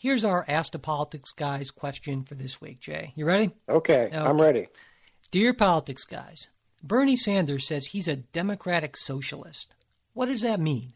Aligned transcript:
Here's 0.00 0.24
our 0.24 0.44
Ask 0.46 0.70
the 0.70 0.78
Politics 0.78 1.32
Guys 1.32 1.72
question 1.72 2.22
for 2.22 2.36
this 2.36 2.60
week, 2.60 2.78
Jay. 2.78 3.12
You 3.16 3.26
ready? 3.26 3.50
Okay, 3.68 4.06
okay, 4.06 4.16
I'm 4.16 4.40
ready. 4.40 4.68
Dear 5.32 5.52
Politics 5.52 6.04
Guys, 6.04 6.50
Bernie 6.84 7.16
Sanders 7.16 7.66
says 7.66 7.86
he's 7.86 8.06
a 8.06 8.14
democratic 8.14 8.96
socialist. 8.96 9.74
What 10.14 10.26
does 10.26 10.42
that 10.42 10.60
mean? 10.60 10.92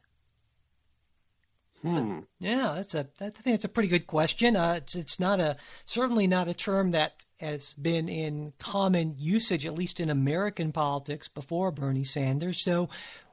Hmm. 1.82 1.96
A, 1.96 2.22
yeah, 2.38 2.74
that's 2.76 2.94
a. 2.94 3.08
I 3.20 3.30
think 3.30 3.56
it's 3.56 3.64
a 3.64 3.68
pretty 3.68 3.88
good 3.88 4.06
question. 4.06 4.54
Uh, 4.54 4.74
it's 4.76 4.94
it's 4.94 5.18
not 5.18 5.40
a 5.40 5.56
certainly 5.84 6.28
not 6.28 6.46
a 6.46 6.54
term 6.54 6.92
that 6.92 7.24
has 7.38 7.74
been 7.74 8.08
in 8.08 8.52
common 8.60 9.16
usage, 9.18 9.66
at 9.66 9.74
least 9.74 9.98
in 9.98 10.10
American 10.10 10.70
politics, 10.70 11.26
before 11.26 11.72
Bernie 11.72 12.04
Sanders. 12.04 12.62
So, 12.62 12.88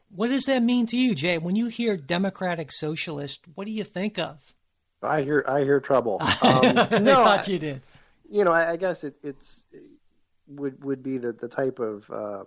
what 0.09 0.30
does 0.30 0.45
that 0.45 0.63
mean 0.63 0.88
to 0.88 0.97
you, 0.97 1.13
Jay? 1.13 1.38
When 1.38 1.55
you 1.55 1.67
hear 1.67 1.95
democratic 1.95 2.72
socialist, 2.72 3.41
what 3.53 3.67
do 3.67 3.72
you 3.72 3.83
think 3.83 4.17
of? 4.17 4.55
I 5.02 5.21
hear 5.21 5.44
I 5.48 5.63
hear 5.63 5.80
trouble. 5.80 6.21
Um, 6.41 6.76
no, 7.03 7.21
I 7.21 7.38
thought 7.38 7.48
you 7.48 7.59
did. 7.59 7.81
You 8.30 8.44
know, 8.44 8.52
I, 8.52 8.71
I 8.71 8.77
guess 8.77 9.03
it, 9.03 9.16
it's 9.23 9.66
it 9.72 10.00
would 10.47 10.83
would 10.83 11.03
be 11.03 11.17
the 11.17 11.33
the 11.33 11.47
type 11.47 11.80
of 11.80 12.09
uh, 12.09 12.44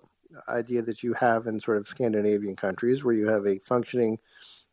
idea 0.49 0.83
that 0.83 1.03
you 1.03 1.13
have 1.15 1.47
in 1.47 1.61
sort 1.61 1.79
of 1.79 1.87
Scandinavian 1.87 2.57
countries, 2.57 3.05
where 3.05 3.15
you 3.15 3.29
have 3.29 3.47
a 3.47 3.59
functioning 3.59 4.19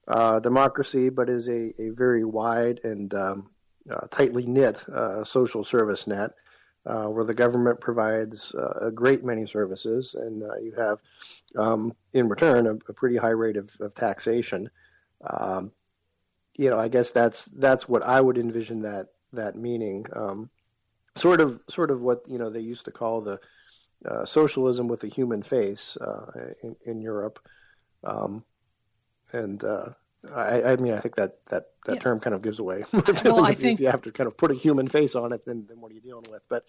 uh, 0.08 0.40
democracy, 0.40 1.10
but 1.10 1.30
is 1.30 1.48
a, 1.50 1.72
a 1.82 1.90
very 1.90 2.24
wide 2.24 2.82
and 2.84 3.14
um, 3.14 3.50
uh, 3.90 4.08
tightly 4.10 4.46
knit 4.46 4.88
uh, 4.90 5.24
social 5.24 5.64
service 5.64 6.08
net. 6.08 6.32
Uh, 6.86 7.08
where 7.08 7.26
the 7.26 7.34
government 7.34 7.82
provides 7.82 8.56
uh, 8.56 8.88
a 8.88 8.90
great 8.90 9.24
many 9.24 9.46
services, 9.46 10.16
and 10.16 10.42
you 10.64 10.72
have, 10.78 10.98
um, 11.58 11.94
in 12.14 12.30
return, 12.30 12.66
a, 12.66 12.72
a, 12.72 12.94
pretty 12.94 13.18
high 13.18 13.28
rate 13.28 13.58
of, 13.58 13.70
of 13.82 13.94
taxation. 13.94 14.70
Um, 15.30 15.74
you 16.60 16.70
know, 16.70 16.78
I 16.78 16.90
guess 16.90 17.12
that's 17.12 17.46
that's 17.46 17.88
what 17.88 18.06
I 18.06 18.20
would 18.20 18.38
envision 18.38 18.82
that 18.82 19.08
that 19.32 19.56
meaning. 19.56 20.06
Um, 20.14 20.50
sort 21.16 21.40
of, 21.40 21.62
sort 21.70 21.90
of 21.90 22.02
what 22.02 22.24
you 22.28 22.38
know 22.38 22.50
they 22.50 22.60
used 22.60 22.86
to 22.86 22.92
call 22.92 23.22
the 23.22 23.40
uh, 24.06 24.26
socialism 24.26 24.90
with 24.90 25.06
a 25.06 25.08
human 25.08 25.42
face 25.42 25.96
uh, 25.96 26.54
in, 26.62 26.76
in, 26.86 27.02
Europe, 27.02 27.40
um, 28.04 28.44
and 29.32 29.64
uh, 29.64 29.92
I, 30.36 30.64
I, 30.64 30.76
mean, 30.76 30.94
I 30.94 30.98
think 30.98 31.16
that 31.16 31.46
that, 31.46 31.68
that 31.86 31.94
yeah. 31.94 32.00
term 32.00 32.20
kind 32.20 32.34
of 32.34 32.42
gives 32.42 32.60
away. 32.60 32.84
well, 33.24 33.46
I 33.46 33.54
think 33.54 33.76
if 33.76 33.80
you 33.80 33.88
have 33.88 34.02
to 34.02 34.12
kind 34.12 34.28
of 34.28 34.36
put 34.36 34.52
a 34.52 34.56
human 34.56 34.90
face 34.90 35.16
on 35.16 35.32
it, 35.32 35.46
then 35.46 35.66
then 35.66 35.80
what 35.80 35.94
are 35.94 35.96
you 35.96 36.02
dealing 36.02 36.30
with? 36.30 36.46
But 36.50 36.66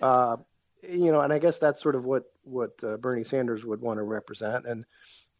uh, 0.00 0.38
you 0.88 1.12
know, 1.12 1.20
and 1.20 1.34
I 1.34 1.38
guess 1.38 1.58
that's 1.58 1.82
sort 1.82 1.96
of 1.96 2.04
what 2.06 2.24
what 2.44 2.82
uh, 2.82 2.96
Bernie 2.96 3.24
Sanders 3.24 3.62
would 3.66 3.82
want 3.82 3.98
to 3.98 4.04
represent, 4.04 4.64
and 4.64 4.86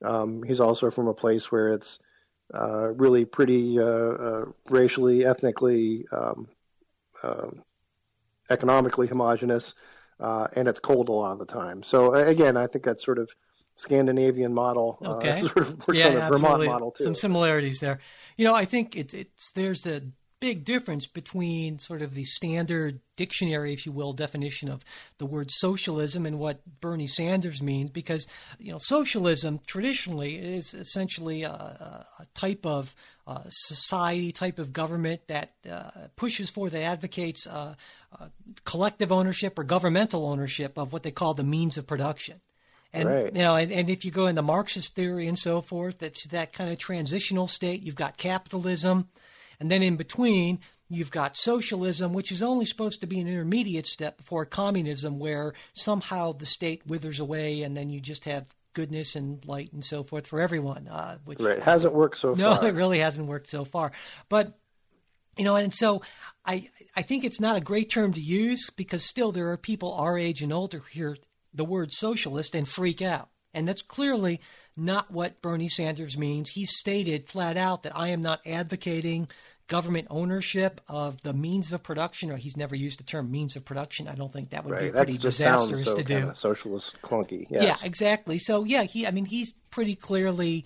um, 0.04 0.42
he's 0.42 0.60
also 0.60 0.90
from 0.90 1.08
a 1.08 1.14
place 1.14 1.50
where 1.50 1.72
it's 1.72 2.00
uh, 2.52 2.92
really 2.92 3.24
pretty 3.24 3.78
uh, 3.78 3.84
uh, 3.84 4.44
racially, 4.70 5.24
ethnically, 5.24 6.06
um, 6.12 6.48
economically 8.50 9.06
homogenous, 9.06 9.74
and 10.18 10.68
it's 10.68 10.80
cold 10.80 11.08
a 11.08 11.12
lot 11.12 11.32
of 11.32 11.38
the 11.38 11.46
time. 11.46 11.82
So 11.82 12.14
again, 12.14 12.56
I 12.56 12.66
think 12.66 12.84
that's 12.84 13.04
sort 13.04 13.18
of 13.18 13.30
Scandinavian 13.76 14.54
model. 14.54 14.98
Okay. 15.04 15.40
sort 15.42 15.58
of 15.58 15.84
yeah, 15.92 16.28
Vermont 16.28 16.64
model 16.64 16.90
too. 16.90 17.04
Some 17.04 17.14
similarities 17.14 17.80
there. 17.80 18.00
You 18.36 18.44
know, 18.44 18.54
I 18.54 18.64
think 18.64 18.96
it's 18.96 19.14
it's 19.14 19.52
there's 19.52 19.86
a 19.86 20.02
big 20.40 20.64
difference 20.64 21.06
between 21.06 21.78
sort 21.78 22.02
of 22.02 22.14
the 22.14 22.24
standard 22.24 23.00
dictionary, 23.16 23.72
if 23.72 23.84
you 23.84 23.92
will, 23.92 24.12
definition 24.12 24.68
of 24.68 24.84
the 25.18 25.26
word 25.26 25.50
socialism 25.50 26.24
and 26.24 26.38
what 26.38 26.80
Bernie 26.80 27.06
Sanders 27.06 27.62
means, 27.62 27.90
because 27.90 28.26
you 28.58 28.72
know 28.72 28.78
socialism 28.78 29.60
traditionally 29.66 30.36
is 30.36 30.74
essentially 30.74 31.42
a, 31.42 31.50
a 31.50 32.26
type 32.34 32.64
of 32.64 32.94
uh, 33.26 33.42
society, 33.48 34.32
type 34.32 34.58
of 34.58 34.72
government 34.72 35.26
that 35.26 35.52
uh, 35.70 35.90
pushes 36.16 36.50
for, 36.50 36.70
that 36.70 36.80
advocates 36.80 37.46
uh, 37.46 37.74
uh, 38.18 38.26
collective 38.64 39.12
ownership 39.12 39.58
or 39.58 39.64
governmental 39.64 40.26
ownership 40.26 40.78
of 40.78 40.92
what 40.92 41.02
they 41.02 41.10
call 41.10 41.34
the 41.34 41.44
means 41.44 41.76
of 41.76 41.86
production. 41.86 42.40
And 42.92 43.08
right. 43.08 43.34
you 43.34 43.42
know, 43.42 43.56
and, 43.56 43.70
and 43.70 43.90
if 43.90 44.04
you 44.04 44.10
go 44.10 44.26
into 44.26 44.42
Marxist 44.42 44.94
theory 44.94 45.26
and 45.26 45.38
so 45.38 45.60
forth, 45.60 45.98
that's 45.98 46.26
that 46.28 46.52
kind 46.52 46.70
of 46.70 46.78
transitional 46.78 47.46
state. 47.46 47.82
You've 47.82 47.94
got 47.94 48.16
capitalism, 48.16 49.08
and 49.60 49.70
then 49.70 49.82
in 49.82 49.96
between, 49.96 50.60
you've 50.88 51.10
got 51.10 51.36
socialism, 51.36 52.12
which 52.12 52.32
is 52.32 52.42
only 52.42 52.64
supposed 52.64 53.00
to 53.00 53.06
be 53.06 53.20
an 53.20 53.28
intermediate 53.28 53.86
step 53.86 54.18
before 54.18 54.44
communism, 54.44 55.18
where 55.18 55.52
somehow 55.72 56.32
the 56.32 56.46
state 56.46 56.86
withers 56.86 57.20
away 57.20 57.62
and 57.62 57.76
then 57.76 57.90
you 57.90 58.00
just 58.00 58.24
have 58.24 58.48
goodness 58.74 59.16
and 59.16 59.44
light 59.46 59.72
and 59.72 59.84
so 59.84 60.02
forth 60.02 60.26
for 60.26 60.40
everyone. 60.40 60.88
Uh, 60.88 61.18
which 61.24 61.40
right. 61.40 61.62
hasn't 61.62 61.94
worked 61.94 62.16
so 62.16 62.34
no, 62.34 62.54
far. 62.54 62.62
No, 62.62 62.68
it 62.68 62.74
really 62.74 63.00
hasn't 63.00 63.26
worked 63.26 63.48
so 63.48 63.64
far. 63.64 63.92
But 64.28 64.56
you 65.36 65.44
know, 65.44 65.56
and 65.56 65.74
so 65.74 66.02
I 66.44 66.68
I 66.96 67.02
think 67.02 67.24
it's 67.24 67.40
not 67.40 67.56
a 67.56 67.60
great 67.60 67.90
term 67.90 68.12
to 68.12 68.20
use 68.20 68.70
because 68.70 69.04
still 69.04 69.32
there 69.32 69.50
are 69.50 69.56
people 69.56 69.94
our 69.94 70.18
age 70.18 70.42
and 70.42 70.52
older 70.52 70.78
who 70.78 70.84
hear 70.90 71.16
the 71.52 71.64
word 71.64 71.92
socialist 71.92 72.54
and 72.54 72.68
freak 72.68 73.02
out. 73.02 73.28
And 73.54 73.66
that's 73.66 73.82
clearly 73.82 74.40
not 74.76 75.10
what 75.10 75.40
Bernie 75.42 75.68
Sanders 75.68 76.16
means. 76.18 76.50
He 76.50 76.64
stated 76.64 77.28
flat 77.28 77.56
out 77.56 77.82
that 77.82 77.96
I 77.96 78.08
am 78.08 78.20
not 78.20 78.40
advocating 78.46 79.28
government 79.68 80.06
ownership 80.10 80.80
of 80.88 81.20
the 81.22 81.34
means 81.34 81.72
of 81.72 81.82
production, 81.82 82.30
or 82.30 82.36
he's 82.36 82.56
never 82.56 82.74
used 82.74 82.98
the 82.98 83.04
term 83.04 83.30
means 83.30 83.54
of 83.54 83.64
production. 83.64 84.08
I 84.08 84.14
don't 84.14 84.32
think 84.32 84.50
that 84.50 84.64
would 84.64 84.72
right. 84.72 84.84
be 84.84 84.90
pretty 84.90 85.12
that 85.12 85.22
disastrous 85.22 85.84
so 85.84 85.96
to 85.96 86.04
do. 86.04 86.30
Socialist 86.34 87.00
clunky. 87.02 87.46
Yes. 87.50 87.82
Yeah, 87.82 87.86
exactly. 87.86 88.38
So 88.38 88.64
yeah, 88.64 88.82
he. 88.84 89.06
I 89.06 89.10
mean, 89.10 89.26
he's 89.26 89.52
pretty 89.70 89.94
clearly 89.94 90.64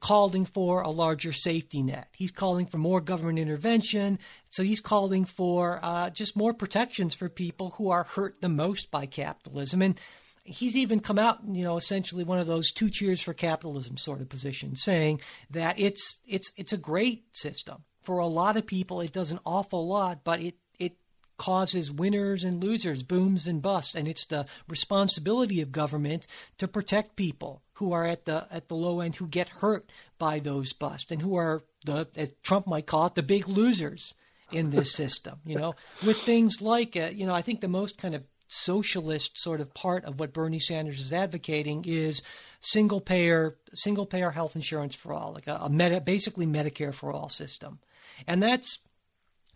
calling 0.00 0.44
for 0.44 0.82
a 0.82 0.90
larger 0.90 1.32
safety 1.32 1.82
net. 1.82 2.08
He's 2.16 2.30
calling 2.30 2.66
for 2.66 2.78
more 2.78 3.00
government 3.00 3.38
intervention. 3.38 4.18
So 4.50 4.62
he's 4.62 4.80
calling 4.80 5.24
for 5.24 5.80
uh, 5.82 6.10
just 6.10 6.36
more 6.36 6.52
protections 6.52 7.14
for 7.14 7.28
people 7.28 7.70
who 7.76 7.90
are 7.90 8.02
hurt 8.02 8.40
the 8.40 8.48
most 8.48 8.90
by 8.90 9.06
capitalism. 9.06 9.80
And 9.80 9.98
he's 10.48 10.76
even 10.76 11.00
come 11.00 11.18
out, 11.18 11.38
you 11.46 11.62
know, 11.62 11.76
essentially 11.76 12.24
one 12.24 12.38
of 12.38 12.46
those 12.46 12.70
two 12.70 12.88
cheers 12.88 13.20
for 13.20 13.34
capitalism 13.34 13.96
sort 13.96 14.20
of 14.20 14.28
positions, 14.28 14.82
saying 14.82 15.20
that 15.50 15.78
it's 15.78 16.20
it's 16.26 16.52
it's 16.56 16.72
a 16.72 16.78
great 16.78 17.24
system 17.32 17.84
for 18.02 18.18
a 18.18 18.26
lot 18.26 18.56
of 18.56 18.66
people. 18.66 19.00
It 19.00 19.12
does 19.12 19.30
an 19.30 19.40
awful 19.44 19.86
lot, 19.86 20.24
but 20.24 20.40
it 20.40 20.56
it 20.78 20.96
causes 21.36 21.92
winners 21.92 22.44
and 22.44 22.62
losers, 22.62 23.02
booms 23.02 23.46
and 23.46 23.62
busts, 23.62 23.94
and 23.94 24.08
it's 24.08 24.26
the 24.26 24.46
responsibility 24.68 25.60
of 25.60 25.72
government 25.72 26.26
to 26.58 26.66
protect 26.66 27.16
people 27.16 27.62
who 27.74 27.92
are 27.92 28.04
at 28.04 28.24
the 28.24 28.46
at 28.50 28.68
the 28.68 28.74
low 28.74 29.00
end 29.00 29.16
who 29.16 29.28
get 29.28 29.48
hurt 29.48 29.90
by 30.18 30.38
those 30.38 30.72
busts 30.72 31.12
and 31.12 31.22
who 31.22 31.36
are 31.36 31.62
the 31.84 32.08
as 32.16 32.32
Trump 32.42 32.66
might 32.66 32.86
call 32.86 33.06
it 33.06 33.14
the 33.14 33.22
big 33.22 33.46
losers 33.46 34.14
in 34.50 34.70
this 34.70 34.92
system. 34.92 35.40
You 35.44 35.58
know, 35.58 35.74
with 36.06 36.16
things 36.18 36.62
like 36.62 36.96
uh, 36.96 37.10
you 37.12 37.26
know, 37.26 37.34
I 37.34 37.42
think 37.42 37.60
the 37.60 37.68
most 37.68 37.98
kind 37.98 38.14
of 38.14 38.24
socialist 38.48 39.38
sort 39.38 39.60
of 39.60 39.74
part 39.74 40.04
of 40.04 40.18
what 40.18 40.32
Bernie 40.32 40.58
Sanders 40.58 41.00
is 41.00 41.12
advocating 41.12 41.84
is 41.86 42.22
single 42.60 43.00
payer 43.00 43.56
single 43.74 44.06
payer 44.06 44.30
health 44.30 44.56
insurance 44.56 44.96
for 44.96 45.12
all, 45.12 45.32
like 45.32 45.46
a, 45.46 45.56
a 45.62 45.70
meta, 45.70 46.00
basically 46.00 46.46
Medicare 46.46 46.94
for 46.94 47.12
all 47.12 47.28
system, 47.28 47.78
and 48.26 48.42
that's 48.42 48.80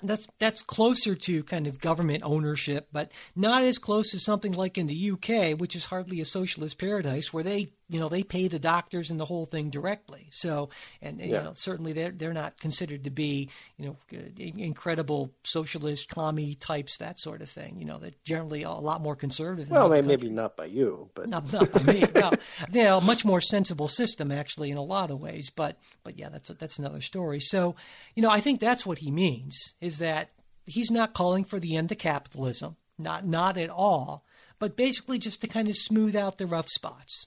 that's 0.03 0.29
that's 0.39 0.63
closer 0.63 1.15
to 1.15 1.43
kind 1.45 1.67
of 1.67 1.81
government 1.81 2.23
ownership, 2.25 2.89
but 2.93 3.13
not 3.35 3.63
as 3.63 3.79
close 3.79 4.15
as 4.15 4.25
something 4.25 4.53
like 4.53 4.77
in 4.77 4.87
the 4.87 5.11
UK, 5.13 5.59
which 5.59 5.77
is 5.77 5.87
hardly 5.87 6.21
a 6.21 6.25
socialist 6.25 6.79
paradise, 6.79 7.33
where 7.33 7.45
they 7.45 7.73
you 7.93 8.01
know 8.01 8.09
they 8.09 8.23
pay 8.23 8.49
the 8.49 8.59
doctors 8.59 9.11
and 9.11 9.21
the 9.21 9.27
whole 9.27 9.45
thing 9.45 9.69
directly. 9.69 10.29
So 10.31 10.71
and 11.03 11.21
yeah. 11.21 11.27
you 11.27 11.33
know 11.33 11.53
certainly 11.55 11.93
they're 11.93 12.11
they're 12.11 12.33
not 12.33 12.59
considered 12.59 13.05
to 13.05 13.11
be 13.11 13.51
you 13.77 13.85
know 13.87 13.97
incredible 14.39 15.35
socialist 15.45 16.09
commie 16.09 16.55
types 16.55 16.97
that 16.99 17.19
sort 17.19 17.43
of 17.43 17.51
thing. 17.51 17.79
You 17.79 17.85
know 17.85 17.99
they're 17.99 18.13
generally 18.25 18.63
a 18.63 18.71
lot 18.71 19.03
more 19.03 19.15
conservative. 19.15 19.71
Well, 19.71 19.91
maybe 20.03 20.31
not 20.31 20.57
by 20.57 20.65
you, 20.67 21.11
but 21.15 21.29
not, 21.29 21.53
not 21.53 21.71
by 21.71 21.83
me. 21.83 22.05
No, 22.15 22.33
they're 22.71 22.95
a 22.95 23.01
much 23.01 23.27
more 23.27 23.43
sensible 23.43 23.89
system 23.89 24.33
actually 24.33 24.71
in 24.71 24.79
a 24.79 24.83
lot 24.83 25.11
of 25.11 25.21
ways. 25.21 25.51
But 25.51 25.77
but 26.03 26.19
yeah, 26.19 26.31
that's 26.31 26.49
that's 26.49 26.79
another 26.79 27.03
story. 27.03 27.41
So 27.41 27.77
you 28.17 28.23
know 28.23 28.31
I 28.31 28.41
think 28.41 28.59
that's 28.59 28.87
what 28.87 28.99
he 28.99 29.11
means 29.11 29.75
is 29.83 29.99
that 29.99 30.31
he's 30.65 30.91
not 30.91 31.13
calling 31.13 31.45
for 31.45 31.61
the 31.61 31.77
end 31.77 31.93
of 31.93 31.99
capitalism, 31.99 32.77
not 32.99 33.27
not 33.27 33.59
at 33.59 33.69
all, 33.69 34.25
but 34.59 34.79
basically 34.79 35.19
just 35.19 35.43
to 35.43 35.47
kind 35.47 35.69
of 35.69 35.77
smooth 35.77 36.17
out 36.17 36.39
the 36.39 36.47
rough 36.47 36.69
spots 36.71 37.27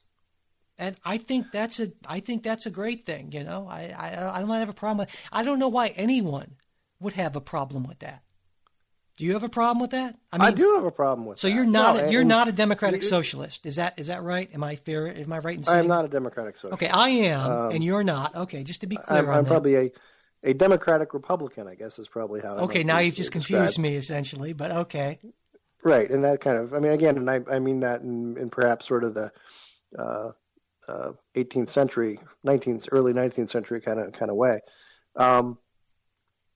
and 0.77 0.95
I 1.05 1.17
think 1.17 1.51
that's 1.51 1.79
a 1.79 1.91
I 2.07 2.19
think 2.19 2.43
that's 2.43 2.65
a 2.65 2.71
great 2.71 3.03
thing. 3.03 3.31
You 3.31 3.43
know, 3.43 3.67
I 3.69 3.93
I, 3.97 4.37
I 4.37 4.39
don't 4.39 4.49
have 4.49 4.69
a 4.69 4.73
problem. 4.73 4.99
With, 4.99 5.15
I 5.31 5.43
don't 5.43 5.59
know 5.59 5.69
why 5.69 5.89
anyone 5.89 6.55
would 6.99 7.13
have 7.13 7.35
a 7.35 7.41
problem 7.41 7.83
with 7.83 7.99
that. 7.99 8.21
Do 9.17 9.23
you 9.23 9.33
have 9.33 9.43
a 9.43 9.49
problem 9.49 9.79
with 9.79 9.91
that? 9.91 10.17
I, 10.33 10.37
mean, 10.37 10.47
I 10.47 10.51
do 10.51 10.73
have 10.75 10.83
a 10.83 10.91
problem 10.91 11.25
with. 11.25 11.39
So 11.39 11.47
that. 11.47 11.53
you're 11.53 11.65
not 11.65 11.95
no, 11.95 12.05
a, 12.05 12.11
you're 12.11 12.21
and, 12.21 12.29
not 12.29 12.49
a 12.49 12.51
democratic 12.51 13.01
it, 13.01 13.05
socialist. 13.05 13.65
Is 13.65 13.77
that 13.77 13.97
is 13.97 14.07
that 14.07 14.23
right? 14.23 14.49
Am 14.53 14.63
I 14.63 14.75
fair? 14.75 15.07
Am 15.07 15.31
I 15.31 15.39
right 15.39 15.57
in 15.57 15.63
saying? 15.63 15.77
I 15.77 15.79
am 15.79 15.87
not 15.87 16.03
a 16.03 16.09
democratic 16.09 16.57
socialist. 16.57 16.83
Okay, 16.83 16.91
I 16.91 17.09
am, 17.09 17.51
um, 17.51 17.71
and 17.71 17.83
you're 17.83 18.03
not. 18.03 18.35
Okay, 18.35 18.63
just 18.63 18.81
to 18.81 18.87
be 18.87 18.97
clear, 18.97 19.19
I'm, 19.19 19.29
I'm 19.29 19.45
probably 19.45 19.75
a 19.75 19.91
a 20.43 20.53
democratic 20.53 21.13
Republican. 21.13 21.65
I 21.67 21.75
guess 21.75 21.97
is 21.97 22.09
probably 22.09 22.41
how. 22.41 22.57
Okay, 22.57 22.83
now 22.83 22.99
you've 22.99 23.15
just 23.15 23.31
confused 23.31 23.79
me 23.79 23.95
essentially, 23.95 24.51
but 24.51 24.71
okay. 24.71 25.19
Right, 25.81 26.09
and 26.09 26.23
that 26.25 26.41
kind 26.41 26.57
of. 26.57 26.73
I 26.73 26.79
mean, 26.79 26.91
again, 26.91 27.15
and 27.15 27.29
I, 27.29 27.39
I 27.49 27.59
mean 27.59 27.81
that 27.81 28.01
in, 28.01 28.37
in 28.37 28.49
perhaps 28.49 28.85
sort 28.87 29.03
of 29.03 29.13
the. 29.13 29.31
Uh, 29.97 30.31
uh, 30.87 31.11
18th 31.35 31.69
century, 31.69 32.19
19th, 32.45 32.89
early 32.91 33.13
19th 33.13 33.49
century 33.49 33.81
kind 33.81 33.99
of 33.99 34.13
kind 34.13 34.31
of 34.31 34.37
way. 34.37 34.59
Um, 35.15 35.57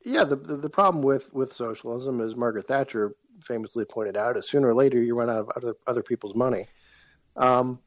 yeah, 0.06 0.24
the, 0.24 0.36
the, 0.36 0.56
the 0.56 0.70
problem 0.70 1.04
with 1.04 1.34
with 1.34 1.52
socialism, 1.52 2.22
as 2.22 2.36
Margaret 2.36 2.68
Thatcher 2.68 3.16
famously 3.44 3.86
pointed 3.86 4.18
out, 4.18 4.38
is 4.38 4.48
sooner 4.48 4.70
or 4.70 4.74
later 4.74 5.02
you 5.02 5.16
run 5.16 5.30
out 5.30 5.42
of 5.42 5.50
other 5.56 5.76
other 5.88 6.04
people's 6.04 6.36
money, 6.36 6.66
um, 7.36 7.80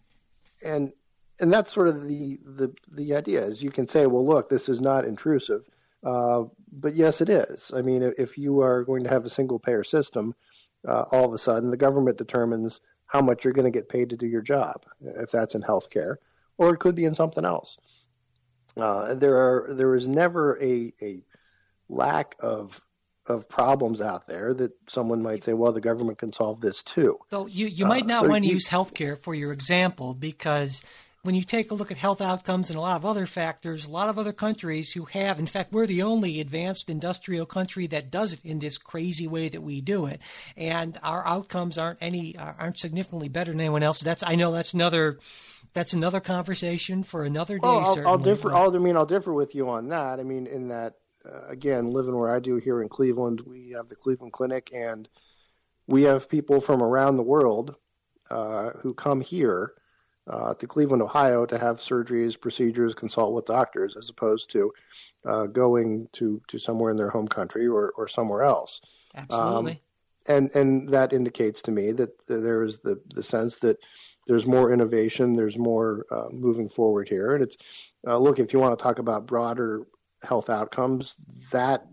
and 0.64 0.92
and 1.40 1.52
that's 1.52 1.72
sort 1.72 1.88
of 1.88 2.02
the 2.02 2.38
the 2.44 2.74
the 2.90 3.14
idea 3.14 3.42
is 3.42 3.62
you 3.62 3.70
can 3.70 3.86
say, 3.86 4.06
well, 4.06 4.26
look, 4.26 4.48
this 4.48 4.68
is 4.68 4.80
not 4.80 5.04
intrusive, 5.04 5.66
uh, 6.04 6.44
but 6.70 6.94
yes, 6.94 7.20
it 7.20 7.30
is. 7.30 7.72
I 7.74 7.82
mean, 7.82 8.02
if 8.18 8.36
you 8.36 8.60
are 8.60 8.84
going 8.84 9.04
to 9.04 9.10
have 9.10 9.24
a 9.24 9.30
single 9.30 9.58
payer 9.58 9.84
system, 9.84 10.34
uh, 10.86 11.04
all 11.10 11.24
of 11.24 11.32
a 11.32 11.38
sudden 11.38 11.70
the 11.70 11.76
government 11.76 12.18
determines 12.18 12.80
how 13.06 13.20
much 13.20 13.44
you're 13.44 13.54
going 13.54 13.70
to 13.70 13.78
get 13.78 13.88
paid 13.88 14.10
to 14.10 14.16
do 14.16 14.26
your 14.26 14.40
job, 14.40 14.84
if 15.00 15.30
that's 15.30 15.54
in 15.54 15.62
healthcare, 15.62 16.16
or 16.62 16.74
it 16.74 16.78
could 16.78 16.94
be 16.94 17.04
in 17.04 17.14
something 17.14 17.44
else. 17.44 17.78
Uh, 18.76 19.14
there 19.14 19.36
are 19.36 19.74
there 19.74 19.94
is 19.94 20.08
never 20.08 20.58
a, 20.62 20.92
a 21.02 21.22
lack 21.88 22.36
of 22.40 22.80
of 23.28 23.48
problems 23.48 24.00
out 24.00 24.26
there 24.26 24.52
that 24.52 24.72
someone 24.88 25.22
might 25.22 25.42
say, 25.42 25.52
well, 25.52 25.72
the 25.72 25.80
government 25.80 26.18
can 26.18 26.32
solve 26.32 26.60
this 26.60 26.82
too. 26.82 27.18
So 27.30 27.46
you, 27.46 27.66
you 27.66 27.86
might 27.86 28.04
uh, 28.04 28.06
not 28.06 28.16
uh, 28.16 28.26
so 28.26 28.28
want 28.30 28.44
to 28.44 28.48
you, 28.48 28.54
use 28.54 28.68
healthcare 28.68 29.16
for 29.20 29.34
your 29.34 29.52
example 29.52 30.14
because 30.14 30.82
when 31.22 31.36
you 31.36 31.42
take 31.44 31.70
a 31.70 31.74
look 31.74 31.92
at 31.92 31.96
health 31.96 32.20
outcomes 32.20 32.68
and 32.68 32.76
a 32.76 32.80
lot 32.80 32.96
of 32.96 33.06
other 33.06 33.26
factors, 33.26 33.86
a 33.86 33.90
lot 33.90 34.08
of 34.08 34.18
other 34.18 34.32
countries 34.32 34.92
who 34.92 35.04
have, 35.04 35.38
in 35.38 35.46
fact, 35.46 35.72
we're 35.72 35.86
the 35.86 36.02
only 36.02 36.40
advanced 36.40 36.90
industrial 36.90 37.46
country 37.46 37.86
that 37.86 38.10
does 38.10 38.32
it 38.32 38.40
in 38.44 38.58
this 38.58 38.76
crazy 38.76 39.28
way 39.28 39.48
that 39.48 39.62
we 39.62 39.80
do 39.80 40.06
it, 40.06 40.20
and 40.56 40.98
our 41.02 41.24
outcomes 41.24 41.78
aren't 41.78 41.98
any 42.00 42.36
aren't 42.36 42.78
significantly 42.78 43.28
better 43.28 43.52
than 43.52 43.60
anyone 43.60 43.84
else. 43.84 44.00
That's 44.00 44.24
I 44.24 44.34
know 44.34 44.50
that's 44.50 44.74
another 44.74 45.18
that's 45.72 45.92
another 45.92 46.20
conversation 46.20 47.02
for 47.02 47.24
another 47.24 47.56
day. 47.56 47.66
Well, 47.66 47.98
I'll, 47.98 48.08
I'll 48.08 48.18
differ. 48.18 48.52
I'll, 48.52 48.74
I 48.74 48.78
mean, 48.78 48.96
I'll 48.96 49.06
differ 49.06 49.32
with 49.32 49.54
you 49.54 49.70
on 49.70 49.88
that. 49.88 50.20
I 50.20 50.22
mean, 50.22 50.46
in 50.46 50.68
that 50.68 50.94
uh, 51.24 51.46
again, 51.48 51.86
living 51.86 52.16
where 52.16 52.34
I 52.34 52.40
do 52.40 52.56
here 52.56 52.82
in 52.82 52.88
Cleveland, 52.88 53.42
we 53.46 53.70
have 53.70 53.88
the 53.88 53.96
Cleveland 53.96 54.32
Clinic, 54.32 54.70
and 54.74 55.08
we 55.86 56.02
have 56.04 56.28
people 56.28 56.60
from 56.60 56.82
around 56.82 57.16
the 57.16 57.22
world 57.22 57.76
uh, 58.30 58.70
who 58.80 58.94
come 58.94 59.20
here 59.20 59.72
uh, 60.28 60.54
to 60.54 60.66
Cleveland, 60.66 61.02
Ohio, 61.02 61.46
to 61.46 61.58
have 61.58 61.76
surgeries, 61.78 62.40
procedures, 62.40 62.94
consult 62.94 63.34
with 63.34 63.46
doctors, 63.46 63.96
as 63.96 64.08
opposed 64.08 64.50
to 64.52 64.72
uh, 65.26 65.46
going 65.46 66.08
to, 66.12 66.40
to 66.48 66.58
somewhere 66.58 66.90
in 66.90 66.96
their 66.96 67.10
home 67.10 67.28
country 67.28 67.66
or, 67.66 67.92
or 67.96 68.08
somewhere 68.08 68.42
else. 68.42 68.80
Absolutely. 69.16 69.72
Um, 69.72 69.78
and 70.28 70.54
and 70.54 70.88
that 70.90 71.12
indicates 71.12 71.62
to 71.62 71.72
me 71.72 71.90
that 71.92 72.26
there 72.28 72.62
is 72.62 72.78
the 72.78 73.00
the 73.08 73.24
sense 73.24 73.58
that 73.58 73.78
there's 74.26 74.46
more 74.46 74.72
innovation, 74.72 75.32
there's 75.32 75.58
more 75.58 76.06
uh, 76.10 76.28
moving 76.30 76.68
forward 76.68 77.08
here, 77.08 77.30
and 77.34 77.42
it's 77.42 77.92
uh, 78.06 78.18
look 78.18 78.38
if 78.38 78.52
you 78.52 78.58
want 78.58 78.78
to 78.78 78.82
talk 78.82 78.98
about 78.98 79.26
broader 79.26 79.86
health 80.22 80.50
outcomes, 80.50 81.16
that 81.50 81.86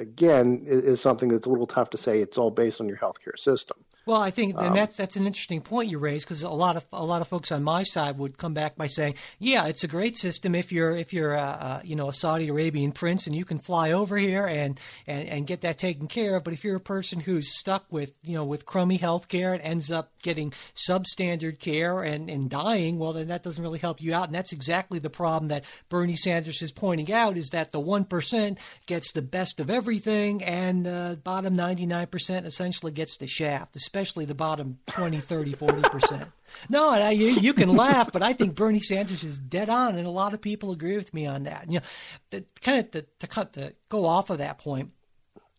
again 0.00 0.62
is, 0.64 1.00
something 1.00 1.28
that's 1.28 1.46
a 1.46 1.50
little 1.50 1.66
tough 1.66 1.90
to 1.90 1.96
say. 1.96 2.20
It's 2.20 2.38
all 2.38 2.50
based 2.50 2.80
on 2.80 2.88
your 2.88 2.98
healthcare 2.98 3.38
system. 3.38 3.76
Well, 4.06 4.20
I 4.20 4.30
think, 4.30 4.56
and 4.56 4.68
um, 4.68 4.74
that's 4.74 4.96
that's 4.96 5.16
an 5.16 5.26
interesting 5.26 5.60
point 5.60 5.90
you 5.90 5.98
raised 5.98 6.26
because 6.26 6.42
a 6.42 6.50
lot 6.50 6.76
of 6.76 6.86
a 6.92 7.04
lot 7.04 7.20
of 7.20 7.28
folks 7.28 7.52
on 7.52 7.62
my 7.62 7.82
side 7.82 8.16
would 8.16 8.38
come 8.38 8.54
back 8.54 8.74
by 8.76 8.86
saying, 8.86 9.14
"Yeah, 9.38 9.66
it's 9.66 9.84
a 9.84 9.88
great 9.88 10.16
system 10.16 10.54
if 10.54 10.72
you're 10.72 10.96
if 10.96 11.12
you're 11.12 11.34
a, 11.34 11.38
a, 11.38 11.82
you 11.84 11.94
know 11.94 12.08
a 12.08 12.12
Saudi 12.12 12.48
Arabian 12.48 12.92
prince 12.92 13.26
and 13.26 13.36
you 13.36 13.44
can 13.44 13.58
fly 13.58 13.92
over 13.92 14.16
here 14.16 14.46
and, 14.46 14.80
and 15.06 15.28
and 15.28 15.46
get 15.46 15.60
that 15.60 15.76
taken 15.76 16.08
care 16.08 16.36
of. 16.36 16.44
But 16.44 16.54
if 16.54 16.64
you're 16.64 16.76
a 16.76 16.80
person 16.80 17.20
who's 17.20 17.54
stuck 17.54 17.84
with 17.92 18.18
you 18.24 18.34
know 18.34 18.44
with 18.44 18.64
crummy 18.64 18.96
health 18.96 19.28
care 19.28 19.52
and 19.52 19.62
ends 19.62 19.90
up 19.92 20.10
getting 20.22 20.50
substandard 20.74 21.58
care 21.58 22.02
and 22.02 22.30
and 22.30 22.48
dying, 22.48 22.98
well, 22.98 23.12
then 23.12 23.28
that 23.28 23.42
doesn't 23.42 23.62
really 23.62 23.78
help 23.78 24.00
you 24.00 24.14
out. 24.14 24.26
And 24.26 24.34
that's 24.34 24.52
exactly 24.52 24.98
the 24.98 25.10
problem 25.10 25.48
that 25.48 25.64
Bernie 25.90 26.16
Sanders 26.16 26.62
is 26.62 26.72
pointing 26.72 27.12
out: 27.12 27.36
is 27.36 27.50
that 27.50 27.70
the 27.70 27.80
one 27.80 28.06
percent 28.06 28.58
gets 28.86 29.12
the 29.12 29.22
best 29.22 29.60
of 29.60 29.68
everything, 29.68 29.89
and 29.98 30.86
the 30.86 31.20
bottom 31.24 31.54
ninety 31.54 31.86
nine 31.86 32.06
percent 32.06 32.46
essentially 32.46 32.92
gets 32.92 33.16
the 33.16 33.26
shaft 33.26 33.76
especially 33.80 34.24
the 34.24 34.34
bottom 34.34 34.78
20, 34.86 35.18
30, 35.18 35.52
40%. 35.52 36.32
No, 36.68 36.90
I, 36.90 37.10
you, 37.10 37.28
you 37.40 37.54
can 37.54 37.74
laugh, 37.76 38.12
but 38.12 38.22
I 38.22 38.32
think 38.32 38.54
Bernie 38.54 38.80
Sanders 38.80 39.24
is 39.24 39.38
dead 39.38 39.68
on, 39.68 39.96
and 39.96 40.06
a 40.06 40.10
lot 40.10 40.34
of 40.34 40.40
people 40.40 40.72
agree 40.72 40.96
with 40.96 41.14
me 41.14 41.26
on 41.26 41.44
that. 41.44 41.70
You 41.70 41.78
know, 41.78 41.86
the, 42.30 42.44
kind 42.60 42.78
of 42.80 42.90
to, 42.92 43.06
to, 43.20 43.26
cut, 43.26 43.52
to 43.54 43.74
go 43.88 44.04
off 44.04 44.30
of 44.30 44.38
that 44.38 44.58
point, 44.58 44.90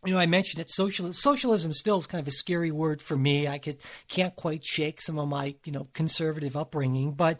you 0.06 0.13
know, 0.13 0.19
I 0.19 0.25
mentioned 0.25 0.62
it. 0.62 0.72
Socialism, 0.72 1.13
socialism 1.13 1.74
still 1.74 2.00
is 2.00 2.07
kind 2.07 2.22
of 2.22 2.28
a 2.28 2.31
scary 2.31 2.72
word 2.72 3.01
for 3.01 3.16
me. 3.16 3.48
I 3.48 3.57
could 3.57 3.78
can't 4.07 4.36
quite 4.36 4.63
shake 4.63 5.01
some 5.01 5.19
of 5.19 5.28
my, 5.28 5.56
you 5.63 5.72
know, 5.72 5.88
conservative 5.94 6.57
upbringing, 6.57 7.12
but 7.13 7.39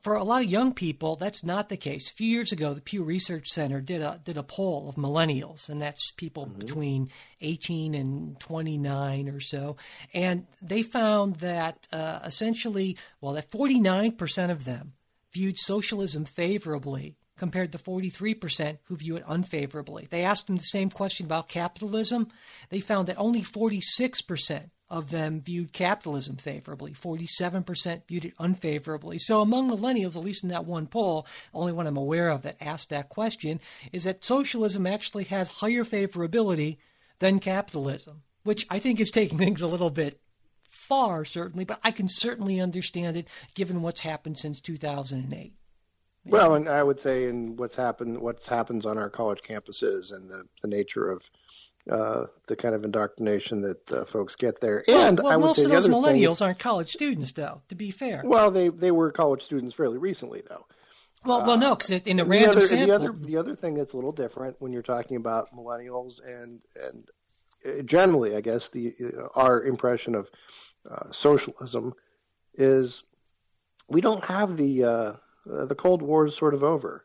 for 0.00 0.14
a 0.14 0.24
lot 0.24 0.42
of 0.42 0.50
young 0.50 0.72
people, 0.74 1.16
that's 1.16 1.44
not 1.44 1.68
the 1.68 1.76
case. 1.76 2.10
A 2.10 2.14
few 2.14 2.28
years 2.28 2.52
ago, 2.52 2.74
the 2.74 2.80
Pew 2.80 3.02
Research 3.02 3.48
Center 3.48 3.80
did 3.80 4.02
a 4.02 4.20
did 4.24 4.36
a 4.36 4.42
poll 4.42 4.88
of 4.88 4.96
millennials, 4.96 5.68
and 5.68 5.80
that's 5.80 6.12
people 6.12 6.46
mm-hmm. 6.46 6.58
between 6.58 7.10
18 7.40 7.94
and 7.94 8.38
29 8.40 9.28
or 9.28 9.40
so, 9.40 9.76
and 10.12 10.46
they 10.60 10.82
found 10.82 11.36
that 11.36 11.86
uh, 11.92 12.20
essentially, 12.24 12.96
well, 13.20 13.32
that 13.34 13.50
49 13.50 14.12
percent 14.12 14.52
of 14.52 14.64
them 14.64 14.92
viewed 15.32 15.58
socialism 15.58 16.24
favorably 16.24 17.16
compared 17.36 17.70
to 17.70 17.78
43% 17.78 18.78
who 18.84 18.96
view 18.96 19.16
it 19.16 19.22
unfavorably. 19.26 20.08
They 20.10 20.24
asked 20.24 20.48
them 20.48 20.56
the 20.56 20.62
same 20.62 20.90
question 20.90 21.24
about 21.26 21.48
capitalism. 21.48 22.28
They 22.68 22.80
found 22.80 23.06
that 23.06 23.16
only 23.16 23.42
46% 23.42 24.70
of 24.90 25.10
them 25.10 25.40
viewed 25.40 25.72
capitalism 25.72 26.36
favorably. 26.36 26.92
47% 26.92 28.06
viewed 28.06 28.24
it 28.24 28.34
unfavorably. 28.38 29.18
So 29.18 29.40
among 29.40 29.70
millennials, 29.70 30.16
at 30.16 30.24
least 30.24 30.42
in 30.42 30.48
that 30.50 30.64
one 30.64 30.86
poll, 30.86 31.26
only 31.52 31.72
one 31.72 31.86
I'm 31.86 31.96
aware 31.96 32.30
of 32.30 32.42
that 32.42 32.56
asked 32.60 32.90
that 32.90 33.08
question, 33.08 33.60
is 33.92 34.04
that 34.04 34.24
socialism 34.24 34.86
actually 34.86 35.24
has 35.24 35.48
higher 35.48 35.84
favorability 35.84 36.76
than 37.18 37.38
capitalism, 37.38 38.22
which 38.44 38.66
I 38.70 38.78
think 38.78 39.00
is 39.00 39.10
taking 39.10 39.38
things 39.38 39.60
a 39.60 39.68
little 39.68 39.90
bit 39.90 40.20
far, 40.70 41.24
certainly, 41.24 41.64
but 41.64 41.80
I 41.84 41.90
can 41.90 42.08
certainly 42.08 42.60
understand 42.60 43.16
it 43.16 43.28
given 43.54 43.82
what's 43.82 44.00
happened 44.00 44.38
since 44.38 44.60
2008. 44.60 45.52
Well, 46.24 46.54
and 46.54 46.68
I 46.68 46.82
would 46.82 47.00
say, 47.00 47.26
in 47.26 47.56
what's 47.56 47.76
happened, 47.76 48.18
what's 48.18 48.48
happens 48.48 48.84
on 48.84 48.98
our 48.98 49.08
college 49.08 49.40
campuses, 49.42 50.14
and 50.14 50.30
the, 50.30 50.44
the 50.60 50.68
nature 50.68 51.10
of 51.10 51.30
uh, 51.90 52.26
the 52.46 52.56
kind 52.56 52.74
of 52.74 52.84
indoctrination 52.84 53.62
that 53.62 53.92
uh, 53.92 54.04
folks 54.04 54.36
get 54.36 54.60
there. 54.60 54.84
And 54.88 55.18
well, 55.18 55.32
I 55.32 55.36
would 55.36 55.46
most 55.46 55.56
say 55.56 55.64
of 55.64 55.70
those 55.70 55.88
millennials 55.88 56.38
thing, 56.38 56.46
aren't 56.46 56.58
college 56.58 56.90
students, 56.90 57.32
though. 57.32 57.62
To 57.68 57.74
be 57.74 57.90
fair. 57.90 58.22
Well, 58.24 58.50
they 58.50 58.68
they 58.68 58.90
were 58.90 59.10
college 59.10 59.42
students 59.42 59.74
fairly 59.74 59.98
recently, 59.98 60.42
though. 60.48 60.66
Well, 61.24 61.44
well, 61.44 61.58
no, 61.58 61.74
because 61.74 61.90
in 61.90 62.16
the 62.16 62.24
random 62.24 62.50
the 62.50 62.56
other, 62.56 62.66
sample, 62.66 62.86
the 62.86 62.94
other 62.94 63.12
the 63.12 63.36
other 63.36 63.54
thing 63.54 63.74
that's 63.74 63.92
a 63.92 63.96
little 63.96 64.12
different 64.12 64.56
when 64.60 64.72
you're 64.72 64.82
talking 64.82 65.16
about 65.16 65.54
millennials 65.54 66.20
and 66.24 66.62
and 66.80 67.10
uh, 67.66 67.82
generally, 67.82 68.36
I 68.36 68.40
guess 68.40 68.68
the 68.68 68.94
uh, 69.02 69.28
our 69.34 69.62
impression 69.62 70.14
of 70.14 70.30
uh, 70.90 71.10
socialism 71.10 71.94
is 72.54 73.02
we 73.88 74.00
don't 74.00 74.24
have 74.24 74.56
the 74.56 74.84
uh, 74.84 75.12
the 75.44 75.74
Cold 75.74 76.02
War 76.02 76.26
is 76.26 76.36
sort 76.36 76.54
of 76.54 76.62
over, 76.62 77.04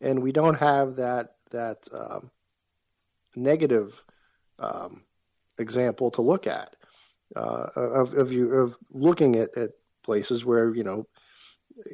and 0.00 0.22
we 0.22 0.32
don't 0.32 0.58
have 0.58 0.96
that 0.96 1.34
that 1.50 1.88
um, 1.92 2.30
negative 3.36 4.04
um, 4.58 5.02
example 5.58 6.10
to 6.12 6.22
look 6.22 6.46
at 6.46 6.74
uh, 7.34 7.66
of, 7.76 8.14
of 8.14 8.32
you 8.32 8.52
of 8.52 8.76
looking 8.90 9.36
at, 9.36 9.56
at 9.56 9.70
places 10.02 10.44
where 10.44 10.74
you 10.74 10.84
know 10.84 11.06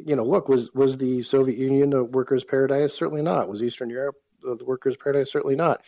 you 0.05 0.17
know 0.17 0.25
look 0.25 0.49
was 0.49 0.73
was 0.75 0.99
the 0.99 1.23
Soviet 1.23 1.59
Union 1.59 1.93
a 1.93 2.05
workers' 2.05 2.45
paradise? 2.45 2.93
Certainly 2.93 3.23
not. 3.23 3.49
Was 3.49 3.63
Eastern 3.63 3.91
Europe 3.91 4.17
the 4.43 4.65
workers' 4.65 4.97
paradise? 4.97 5.31
Certainly 5.31 5.57
not. 5.57 5.83